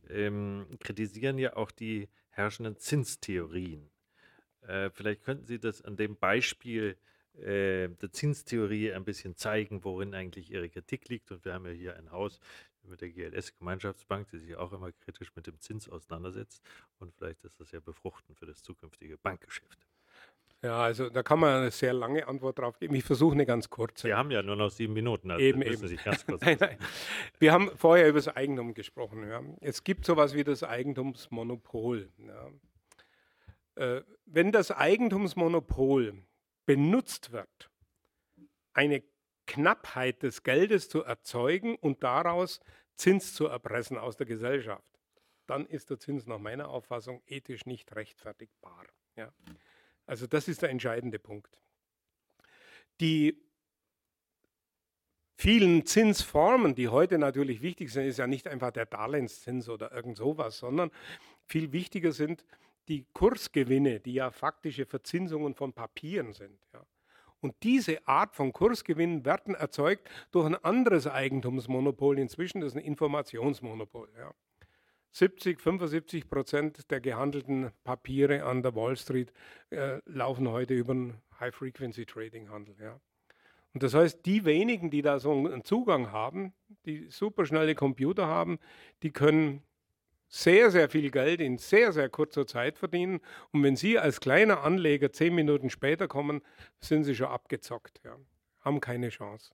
[0.09, 3.91] ähm, kritisieren ja auch die herrschenden Zinstheorien.
[4.63, 6.97] Äh, vielleicht könnten Sie das an dem Beispiel
[7.35, 11.31] äh, der Zinstheorie ein bisschen zeigen, worin eigentlich Ihre Kritik liegt.
[11.31, 12.41] Und wir haben ja hier ein Haus
[12.85, 16.63] mit der GLS Gemeinschaftsbank, die sich auch immer kritisch mit dem Zins auseinandersetzt.
[16.99, 19.79] Und vielleicht ist das ja befruchtend für das zukünftige Bankgeschäft.
[20.65, 22.95] Ja, also da kann man eine sehr lange Antwort drauf geben.
[22.95, 24.07] Ich versuche eine ganz kurze.
[24.07, 25.33] Wir haben ja nur noch sieben Minuten.
[25.33, 25.89] Also eben, eben.
[25.89, 26.79] Sie ganz kurz nein, nein.
[27.41, 29.29] Wir haben vorher über das Eigentum gesprochen.
[29.29, 29.43] Ja.
[29.61, 32.09] Es gibt sowas wie das Eigentumsmonopol.
[32.19, 32.51] Ja.
[33.75, 36.23] Äh, wenn das Eigentumsmonopol
[36.65, 37.71] benutzt wird,
[38.73, 39.03] eine
[39.47, 42.61] Knappheit des Geldes zu erzeugen und daraus
[42.95, 45.01] Zins zu erpressen aus der Gesellschaft,
[45.47, 48.87] dann ist der Zins nach meiner Auffassung ethisch nicht rechtfertigbar.
[49.17, 49.33] Ja.
[50.13, 51.59] Also das ist der entscheidende Punkt.
[53.01, 53.43] Die
[55.37, 60.19] vielen Zinsformen, die heute natürlich wichtig sind, ist ja nicht einfach der Darlehenszins oder irgend
[60.19, 60.91] sowas, sondern
[61.47, 62.45] viel wichtiger sind
[62.89, 66.61] die Kursgewinne, die ja faktische Verzinsungen von Papieren sind.
[66.75, 66.85] Ja.
[67.41, 72.85] Und diese Art von Kursgewinnen werden erzeugt durch ein anderes Eigentumsmonopol inzwischen, das ist ein
[72.85, 74.11] Informationsmonopol.
[74.19, 74.35] Ja.
[75.13, 79.33] 70, 75 Prozent der gehandelten Papiere an der Wall Street
[79.71, 82.77] äh, laufen heute über einen High-Frequency-Trading-Handel.
[82.81, 83.01] Ja.
[83.75, 86.53] Und das heißt, die wenigen, die da so einen Zugang haben,
[86.87, 88.59] die superschnelle Computer haben,
[89.03, 89.63] die können
[90.29, 93.21] sehr, sehr viel Geld in sehr, sehr kurzer Zeit verdienen.
[93.51, 96.41] Und wenn Sie als kleiner Anleger zehn Minuten später kommen,
[96.81, 98.17] sind Sie schon abgezockt, ja.
[98.61, 99.53] haben keine Chance.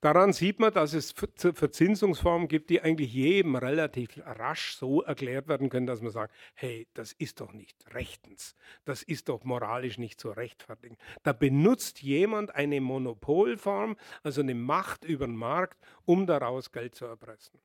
[0.00, 5.70] Daran sieht man, dass es Verzinsungsformen gibt, die eigentlich jedem relativ rasch so erklärt werden
[5.70, 10.20] können, dass man sagt, hey, das ist doch nicht rechtens, das ist doch moralisch nicht
[10.20, 10.96] zu rechtfertigen.
[11.24, 17.04] Da benutzt jemand eine Monopolform, also eine Macht über den Markt, um daraus Geld zu
[17.04, 17.58] erpressen.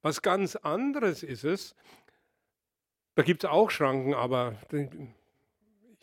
[0.00, 1.74] Was ganz anderes ist es,
[3.16, 4.54] da gibt es auch Schranken, aber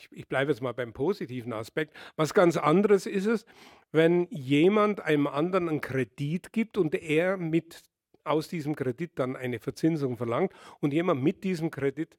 [0.01, 1.95] ich, ich bleibe jetzt mal beim positiven Aspekt.
[2.15, 3.45] Was ganz anderes ist es,
[3.91, 7.83] wenn jemand einem anderen einen Kredit gibt und er mit
[8.23, 12.17] aus diesem Kredit dann eine Verzinsung verlangt und jemand mit diesem Kredit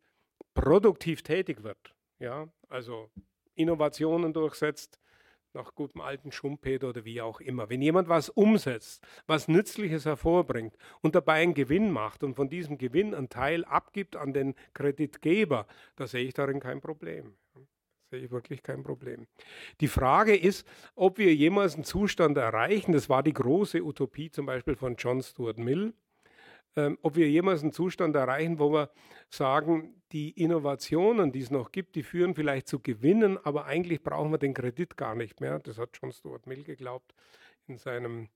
[0.54, 1.94] produktiv tätig wird.
[2.18, 3.10] Ja, also
[3.54, 4.98] Innovationen durchsetzt,
[5.54, 7.68] nach gutem alten Schumpeter oder wie auch immer.
[7.68, 12.78] Wenn jemand was umsetzt, was Nützliches hervorbringt und dabei einen Gewinn macht und von diesem
[12.78, 15.66] Gewinn einen Teil abgibt an den Kreditgeber,
[15.96, 17.34] da sehe ich darin kein Problem.
[18.12, 19.26] Sehe ich wirklich kein Problem.
[19.80, 24.44] Die Frage ist, ob wir jemals einen Zustand erreichen, das war die große Utopie zum
[24.44, 25.94] Beispiel von John Stuart Mill,
[26.76, 28.90] ähm, ob wir jemals einen Zustand erreichen, wo wir
[29.30, 34.30] sagen, die Innovationen, die es noch gibt, die führen vielleicht zu Gewinnen, aber eigentlich brauchen
[34.30, 35.58] wir den Kredit gar nicht mehr.
[35.60, 37.14] Das hat John Stuart Mill geglaubt
[37.66, 38.28] in seinem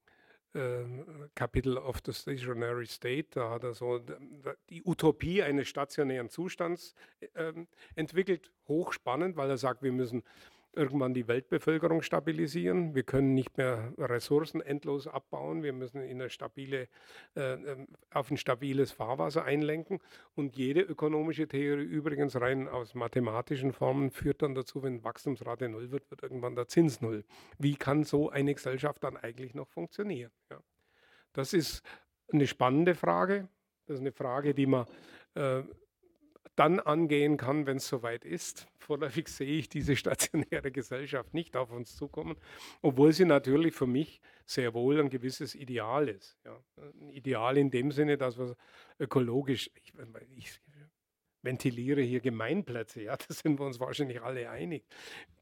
[1.34, 3.28] Kapitel of the Stationary State.
[3.32, 4.00] Da hat er so
[4.70, 6.94] die Utopie eines stationären Zustands
[7.34, 7.52] äh,
[7.94, 8.52] entwickelt.
[8.68, 10.22] Hochspannend, weil er sagt, wir müssen
[10.77, 12.95] irgendwann die Weltbevölkerung stabilisieren.
[12.95, 15.62] Wir können nicht mehr Ressourcen endlos abbauen.
[15.62, 16.89] Wir müssen in eine stabile,
[17.35, 20.01] äh, ähm, auf ein stabiles Fahrwasser einlenken.
[20.35, 25.91] Und jede ökonomische Theorie, übrigens rein aus mathematischen Formen, führt dann dazu, wenn Wachstumsrate null
[25.91, 27.25] wird, wird irgendwann der Zins null.
[27.59, 30.30] Wie kann so eine Gesellschaft dann eigentlich noch funktionieren?
[30.50, 30.61] Ja.
[31.33, 31.83] Das ist
[32.33, 33.49] eine spannende Frage.
[33.87, 34.87] Das ist eine Frage, die man
[35.34, 35.63] äh,
[36.57, 38.66] dann angehen kann, wenn es soweit ist.
[38.78, 42.37] Vorläufig sehe ich diese stationäre Gesellschaft nicht auf uns zukommen,
[42.83, 46.38] obwohl sie natürlich für mich sehr wohl ein gewisses Ideal ist.
[46.45, 46.58] Ja.
[46.76, 48.57] Ein Ideal in dem Sinne, dass wir
[48.99, 49.92] ökologisch, ich,
[50.37, 50.61] ich
[51.42, 54.84] ventiliere hier Gemeinplätze, ja, da sind wir uns wahrscheinlich alle einig.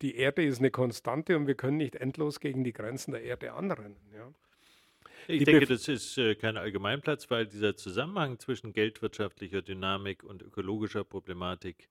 [0.02, 3.52] Die Erde ist eine Konstante und wir können nicht endlos gegen die Grenzen der Erde
[3.52, 3.96] anrennen.
[4.14, 4.32] Ja.
[5.26, 11.04] Ich denke, das ist äh, kein Allgemeinplatz, weil dieser Zusammenhang zwischen geldwirtschaftlicher Dynamik und ökologischer
[11.04, 11.88] Problematik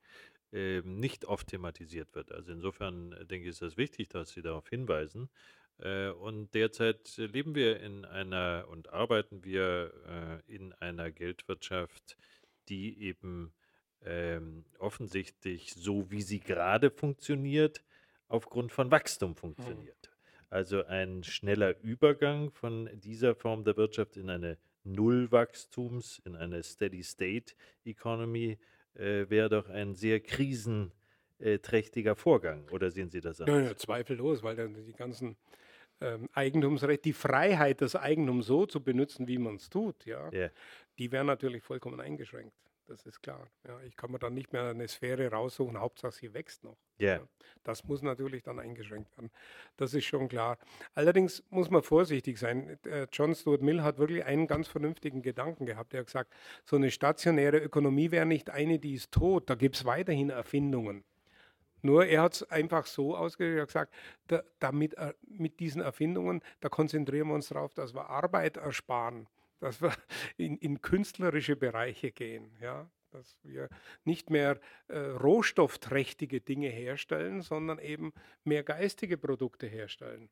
[0.51, 2.31] äh, nicht oft thematisiert wird.
[2.31, 5.29] Also insofern äh, denke ich, ist das wichtig, dass Sie darauf hinweisen.
[5.79, 12.17] Äh, und derzeit leben wir in einer und arbeiten wir äh, in einer Geldwirtschaft,
[12.69, 13.53] die eben
[14.05, 17.83] ähm, offensichtlich so, wie sie gerade funktioniert,
[18.27, 19.35] aufgrund von Wachstum mhm.
[19.35, 20.02] funktioniert.
[20.53, 28.59] Also ein schneller Übergang von dieser Form der Wirtschaft in eine Nullwachstums, in eine Steady-State-Economy
[28.93, 31.03] äh, wäre doch ein sehr krisenfestes
[31.61, 32.69] trächtiger Vorgang.
[32.69, 33.61] Oder sehen Sie das anders?
[33.61, 35.35] Ja, ja, zweifellos, weil dann die ganzen
[35.99, 40.51] ähm, Eigentumsrechte, die Freiheit, das Eigentum so zu benutzen, wie man es tut, ja, yeah.
[40.99, 42.53] die wäre natürlich vollkommen eingeschränkt.
[42.93, 43.47] Das ist klar.
[43.67, 46.77] Ja, ich kann mir dann nicht mehr eine Sphäre raussuchen, Hauptsache sie wächst noch.
[46.99, 47.17] Yeah.
[47.17, 47.27] Ja,
[47.63, 49.31] das muss natürlich dann eingeschränkt werden.
[49.77, 50.59] Das ist schon klar.
[50.93, 52.77] Allerdings muss man vorsichtig sein.
[52.85, 55.95] Äh, John Stuart Mill hat wirklich einen ganz vernünftigen Gedanken gehabt.
[55.95, 56.31] Er hat gesagt,
[56.65, 59.49] so eine stationäre Ökonomie wäre nicht eine, die ist tot.
[59.49, 61.03] Da gibt es weiterhin Erfindungen.
[61.81, 63.93] Nur er hat es einfach so ausgedrückt, er hat gesagt,
[64.27, 69.27] da, damit, äh, mit diesen Erfindungen, da konzentrieren wir uns darauf, dass wir Arbeit ersparen,
[69.63, 69.93] dass wir
[70.37, 73.69] in, in künstlerische Bereiche gehen, ja, dass wir
[74.03, 78.13] nicht mehr äh, rohstoffträchtige Dinge herstellen, sondern eben
[78.43, 80.29] mehr geistige Produkte herstellen.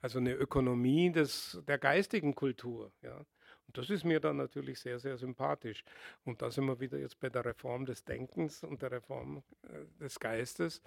[0.00, 2.92] Also eine Ökonomie des, der geistigen Kultur.
[3.00, 3.24] Ja.
[3.66, 5.84] Und das ist mir dann natürlich sehr, sehr sympathisch.
[6.24, 10.00] Und da sind wir wieder jetzt bei der Reform des Denkens und der Reform äh,
[10.00, 10.82] des Geistes.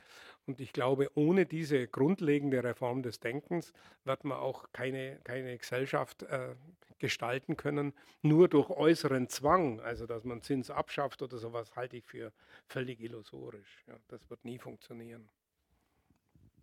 [0.45, 3.73] Und ich glaube, ohne diese grundlegende Reform des Denkens
[4.03, 6.55] wird man auch keine, keine Gesellschaft äh,
[6.99, 9.79] gestalten können, nur durch äußeren Zwang.
[9.81, 12.31] Also, dass man Zins abschafft oder sowas, halte ich für
[12.67, 13.83] völlig illusorisch.
[13.87, 15.29] Ja, das wird nie funktionieren.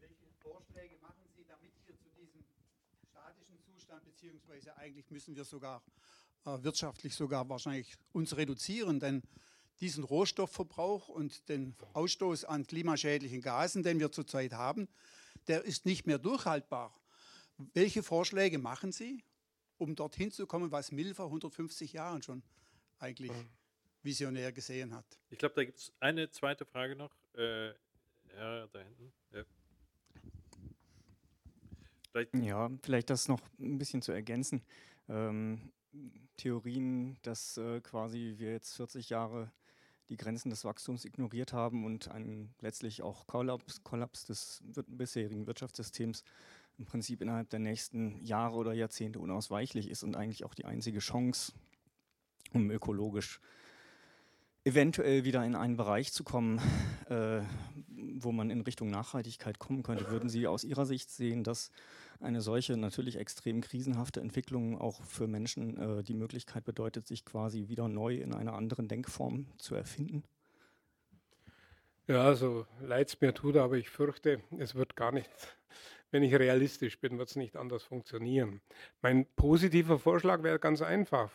[0.00, 2.44] Welche Vorschläge machen Sie, damit wir zu diesem
[3.94, 5.82] Zustand, beziehungsweise eigentlich müssen wir sogar
[6.44, 9.22] äh, wirtschaftlich sogar wahrscheinlich uns reduzieren, denn
[9.80, 14.88] diesen Rohstoffverbrauch und den Ausstoß an klimaschädlichen Gasen, den wir zurzeit haben,
[15.46, 16.94] der ist nicht mehr durchhaltbar.
[17.56, 19.22] Welche Vorschläge machen Sie,
[19.78, 22.42] um dorthin zu kommen, was Mill vor 150 Jahren schon
[22.98, 23.32] eigentlich
[24.02, 25.06] visionär gesehen hat?
[25.30, 27.14] Ich glaube, da gibt es eine zweite Frage noch.
[27.36, 27.68] Äh,
[28.36, 29.12] ja, da hinten.
[29.32, 29.44] Ja.
[32.14, 32.34] Vielleicht.
[32.36, 34.62] Ja, vielleicht das noch ein bisschen zu ergänzen.
[35.08, 35.72] Ähm,
[36.36, 39.50] Theorien, dass äh, quasi wir jetzt 40 Jahre
[40.08, 46.22] die Grenzen des Wachstums ignoriert haben und ein letztlich auch Kollaps, Kollaps des bisherigen Wirtschaftssystems
[46.78, 51.00] im Prinzip innerhalb der nächsten Jahre oder Jahrzehnte unausweichlich ist und eigentlich auch die einzige
[51.00, 51.52] Chance,
[52.52, 53.40] um ökologisch
[54.64, 56.60] eventuell wieder in einen Bereich zu kommen,
[57.08, 57.40] äh,
[57.88, 60.10] wo man in Richtung Nachhaltigkeit kommen könnte.
[60.10, 61.70] Würden Sie aus Ihrer Sicht sehen, dass
[62.20, 67.68] eine solche natürlich extrem krisenhafte Entwicklung auch für Menschen äh, die Möglichkeit bedeutet, sich quasi
[67.68, 70.24] wieder neu in einer anderen Denkform zu erfinden?
[72.06, 75.30] Ja, so leid es mir tut, aber ich fürchte, es wird gar nicht,
[76.10, 78.60] wenn ich realistisch bin, wird es nicht anders funktionieren.
[79.00, 81.30] Mein positiver Vorschlag wäre ganz einfach.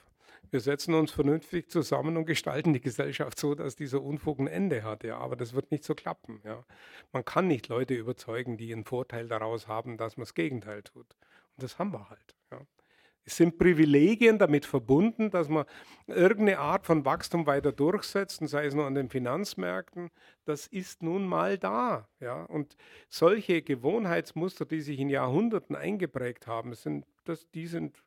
[0.52, 4.84] Wir setzen uns vernünftig zusammen und gestalten die Gesellschaft so, dass dieser Unfug ein Ende
[4.84, 5.04] hat.
[5.04, 5.18] Ja.
[5.18, 6.42] Aber das wird nicht so klappen.
[6.44, 6.66] Ja.
[7.12, 11.16] Man kann nicht Leute überzeugen, die einen Vorteil daraus haben, dass man das Gegenteil tut.
[11.56, 12.36] Und das haben wir halt.
[12.52, 12.62] Ja.
[13.30, 15.66] Es sind Privilegien damit verbunden, dass man
[16.08, 20.10] irgendeine Art von Wachstum weiter durchsetzt, sei es nur an den Finanzmärkten.
[20.46, 22.10] Das ist nun mal da.
[22.20, 22.46] Ja?
[22.46, 22.76] Und
[23.08, 28.02] solche Gewohnheitsmuster, die sich in Jahrhunderten eingeprägt haben, sind, das, die sind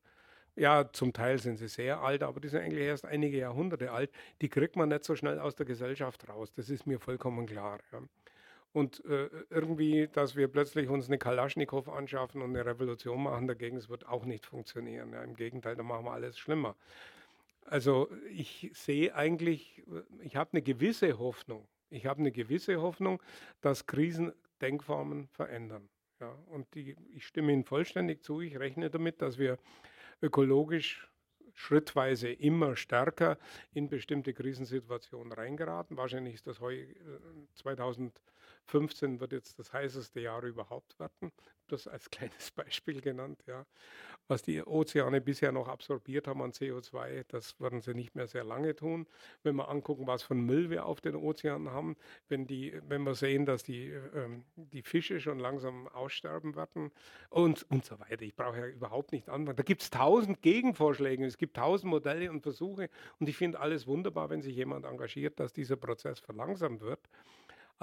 [0.56, 4.10] ja, zum Teil sind sie sehr alt, aber die sind eigentlich erst einige Jahrhunderte alt.
[4.40, 6.52] Die kriegt man nicht so schnell aus der Gesellschaft raus.
[6.52, 7.80] Das ist mir vollkommen klar.
[7.92, 8.02] Ja.
[8.72, 13.76] Und äh, irgendwie, dass wir plötzlich uns eine Kalaschnikow anschaffen und eine Revolution machen dagegen,
[13.76, 15.12] das wird auch nicht funktionieren.
[15.12, 15.22] Ja.
[15.22, 16.76] Im Gegenteil, da machen wir alles schlimmer.
[17.66, 19.82] Also ich sehe eigentlich,
[20.22, 21.66] ich habe eine gewisse Hoffnung.
[21.90, 23.22] Ich habe eine gewisse Hoffnung,
[23.60, 25.88] dass Krisen Denkformen verändern.
[26.20, 26.34] Ja.
[26.50, 28.40] Und die, ich stimme Ihnen vollständig zu.
[28.40, 29.58] Ich rechne damit, dass wir
[30.22, 31.08] ökologisch
[31.54, 33.38] schrittweise immer stärker
[33.74, 35.96] in bestimmte Krisensituationen reingeraten.
[35.96, 36.96] Wahrscheinlich ist das heute äh,
[37.54, 38.20] 2000
[38.66, 41.32] 15 wird jetzt das heißeste Jahr überhaupt werden.
[41.68, 43.43] Das als kleines Beispiel genannt.
[43.47, 43.66] Ja.
[44.28, 48.44] Was die Ozeane bisher noch absorbiert haben an CO2, das werden sie nicht mehr sehr
[48.44, 49.06] lange tun.
[49.43, 51.97] Wenn wir angucken, was von Müll wir auf den Ozeanen haben,
[52.28, 56.93] wenn, die, wenn wir sehen, dass die, ähm, die Fische schon langsam aussterben werden
[57.30, 58.22] und, und so weiter.
[58.22, 59.56] Ich brauche ja überhaupt nicht anfangen.
[59.56, 63.86] Da gibt es tausend Gegenvorschläge, es gibt tausend Modelle und Versuche und ich finde alles
[63.86, 67.01] wunderbar, wenn sich jemand engagiert, dass dieser Prozess verlangsamt wird.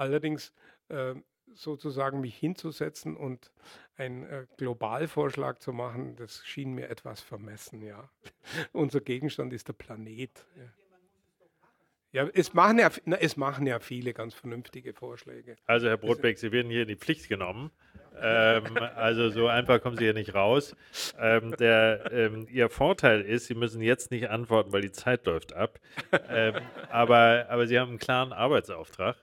[0.00, 0.54] Allerdings
[0.88, 1.14] äh,
[1.54, 3.52] sozusagen mich hinzusetzen und
[3.96, 8.08] einen äh, Globalvorschlag zu machen, das schien mir etwas vermessen, ja.
[8.72, 10.46] Unser Gegenstand ist der Planet.
[10.56, 10.62] Ja.
[12.12, 15.56] Ja, es machen ja, na, es machen ja viele ganz vernünftige Vorschläge.
[15.66, 17.70] Also Herr Brotbeck, Sie werden hier in die Pflicht genommen.
[18.20, 18.64] Ähm,
[18.96, 20.74] also so einfach kommen Sie hier nicht raus.
[21.20, 25.52] Ähm, der, ähm, Ihr Vorteil ist, Sie müssen jetzt nicht antworten, weil die Zeit läuft
[25.52, 25.78] ab.
[26.28, 26.54] Ähm,
[26.88, 29.16] aber, aber Sie haben einen klaren Arbeitsauftrag.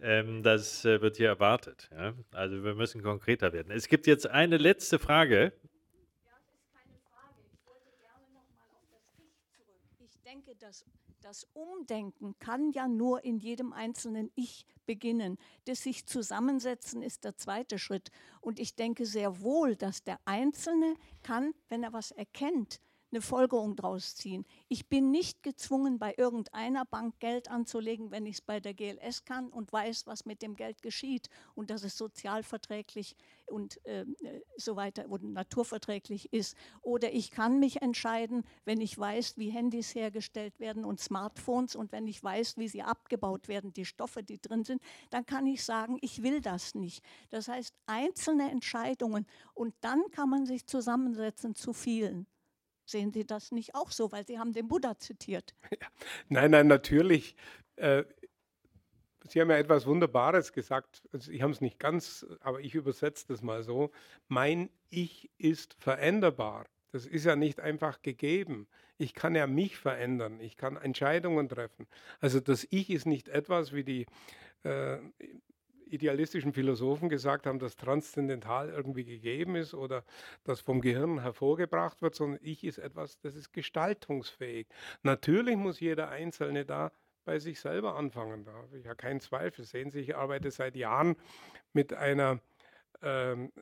[0.00, 1.88] Ähm, das äh, wird hier erwartet.
[1.92, 2.14] Ja?
[2.32, 3.72] Also wir müssen konkreter werden.
[3.72, 5.52] Es gibt jetzt eine letzte Frage.
[6.24, 7.34] Ja, das ist keine Frage.
[7.52, 9.80] Ich wollte gerne noch mal auf das Ich zurück.
[9.98, 10.84] Ich denke, dass
[11.20, 15.36] das Umdenken kann ja nur in jedem einzelnen Ich beginnen.
[15.64, 18.10] Das sich zusammensetzen ist der zweite Schritt.
[18.40, 22.80] Und ich denke sehr wohl, dass der Einzelne kann, wenn er was erkennt,
[23.10, 24.44] eine Folgerung daraus ziehen.
[24.68, 29.24] Ich bin nicht gezwungen, bei irgendeiner Bank Geld anzulegen, wenn ich es bei der GLS
[29.24, 33.16] kann und weiß, was mit dem Geld geschieht und dass es sozialverträglich
[33.46, 34.04] und äh,
[34.56, 36.56] so weiter und naturverträglich ist.
[36.82, 41.92] Oder ich kann mich entscheiden, wenn ich weiß, wie Handys hergestellt werden und Smartphones und
[41.92, 45.64] wenn ich weiß, wie sie abgebaut werden, die Stoffe, die drin sind, dann kann ich
[45.64, 47.02] sagen, ich will das nicht.
[47.30, 52.26] Das heißt, einzelne Entscheidungen und dann kann man sich zusammensetzen zu vielen.
[52.88, 55.54] Sehen Sie das nicht auch so, weil Sie haben den Buddha zitiert?
[55.80, 55.86] Ja.
[56.28, 57.36] Nein, nein, natürlich.
[57.76, 58.04] Äh,
[59.28, 61.02] Sie haben ja etwas Wunderbares gesagt.
[61.12, 63.90] Also Sie haben es nicht ganz, aber ich übersetze das mal so.
[64.28, 66.66] Mein Ich ist veränderbar.
[66.90, 68.66] Das ist ja nicht einfach gegeben.
[68.96, 70.40] Ich kann ja mich verändern.
[70.40, 71.86] Ich kann Entscheidungen treffen.
[72.20, 74.06] Also das Ich ist nicht etwas wie die
[74.62, 74.98] äh,
[75.92, 80.04] idealistischen Philosophen gesagt haben, dass transzendental irgendwie gegeben ist oder
[80.44, 84.66] das vom Gehirn hervorgebracht wird, sondern ich ist etwas, das ist gestaltungsfähig.
[85.02, 86.92] Natürlich muss jeder Einzelne da
[87.24, 88.44] bei sich selber anfangen.
[88.44, 89.64] Da habe ich ja keinen Zweifel.
[89.64, 91.16] Sehen Sie, ich arbeite seit Jahren
[91.72, 92.40] mit einer
[93.02, 93.52] ähm,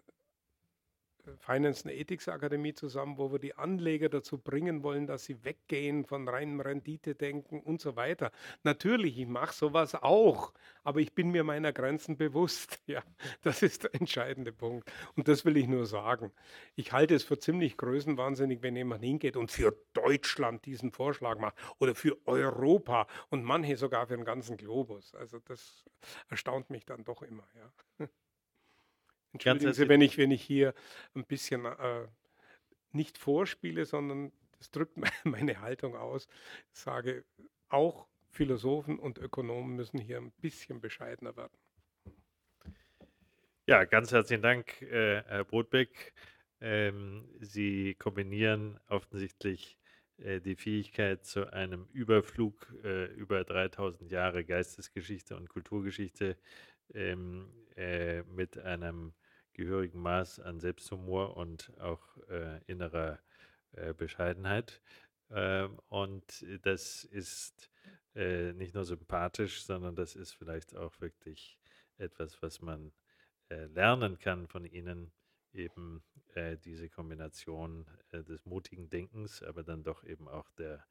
[1.39, 6.05] Finance and Ethics Akademie zusammen, wo wir die Anleger dazu bringen wollen, dass sie weggehen
[6.05, 8.31] von reinem Renditedenken und so weiter.
[8.63, 10.53] Natürlich, ich mache sowas auch,
[10.85, 12.79] aber ich bin mir meiner Grenzen bewusst.
[12.89, 13.03] Ja,
[13.43, 14.93] das ist der entscheidende Punkt.
[15.17, 16.31] Und das will ich nur sagen.
[16.77, 21.57] Ich halte es für ziemlich größenwahnsinnig, wenn jemand hingeht und für Deutschland diesen Vorschlag macht
[21.79, 25.15] oder für Europa und manche sogar für den ganzen Globus.
[25.15, 25.85] Also das
[26.29, 27.47] erstaunt mich dann doch immer.
[27.99, 28.07] Ja.
[29.33, 30.75] Entschuldigen Sie, wenn ich, wenn ich hier
[31.15, 32.07] ein bisschen äh,
[32.93, 36.29] nicht vorspiele, sondern das drückt meine Haltung aus.
[36.73, 37.25] Ich sage,
[37.69, 41.57] auch Philosophen und Ökonomen müssen hier ein bisschen bescheidener werden.
[43.67, 46.15] Ja, ganz herzlichen Dank, äh, Herr Brotbeck.
[46.61, 49.77] Ähm, Sie kombinieren offensichtlich
[50.19, 56.37] äh, die Fähigkeit zu einem Überflug äh, über 3000 Jahre Geistesgeschichte und Kulturgeschichte
[56.95, 59.13] ähm, äh, mit einem
[59.53, 63.19] gehörigen Maß an Selbsthumor und auch äh, innerer
[63.73, 64.83] äh, Bescheidenheit.
[65.31, 67.71] Ähm, und das ist
[68.15, 71.59] äh, nicht nur sympathisch, sondern das ist vielleicht auch wirklich
[71.99, 72.93] etwas, was man
[73.49, 75.13] äh, lernen kann von Ihnen,
[75.53, 76.03] eben
[76.35, 80.85] äh, diese Kombination des mutigen Denkens, aber dann doch eben auch der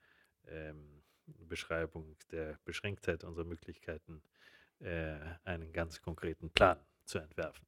[0.47, 4.21] ähm, Beschreibung der Beschränktheit unserer Möglichkeiten,
[4.79, 7.65] einen ganz konkreten Plan zu entwerfen.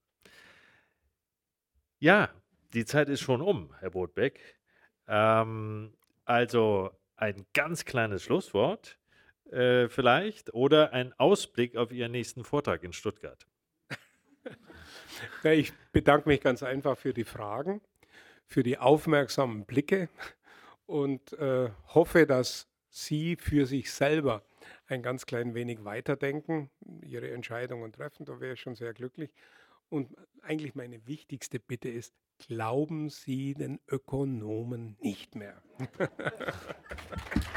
[2.00, 2.30] Ja,
[2.74, 4.60] die Zeit ist schon um, Herr Botbeck.
[5.08, 5.94] Ähm,
[6.26, 9.00] also ein ganz kleines Schlusswort
[9.52, 13.46] äh, vielleicht oder ein Ausblick auf Ihren nächsten Vortrag in Stuttgart.
[15.44, 17.82] Ich bedanke mich ganz einfach für die Fragen,
[18.46, 20.10] für die aufmerksamen Blicke
[20.86, 24.44] und äh, hoffe, dass Sie für sich selber
[24.88, 26.70] ein ganz klein wenig weiterdenken,
[27.04, 28.26] Ihre Entscheidungen treffen.
[28.26, 29.32] Da wäre ich schon sehr glücklich.
[29.90, 35.62] Und eigentlich meine wichtigste Bitte ist, glauben Sie den Ökonomen nicht mehr.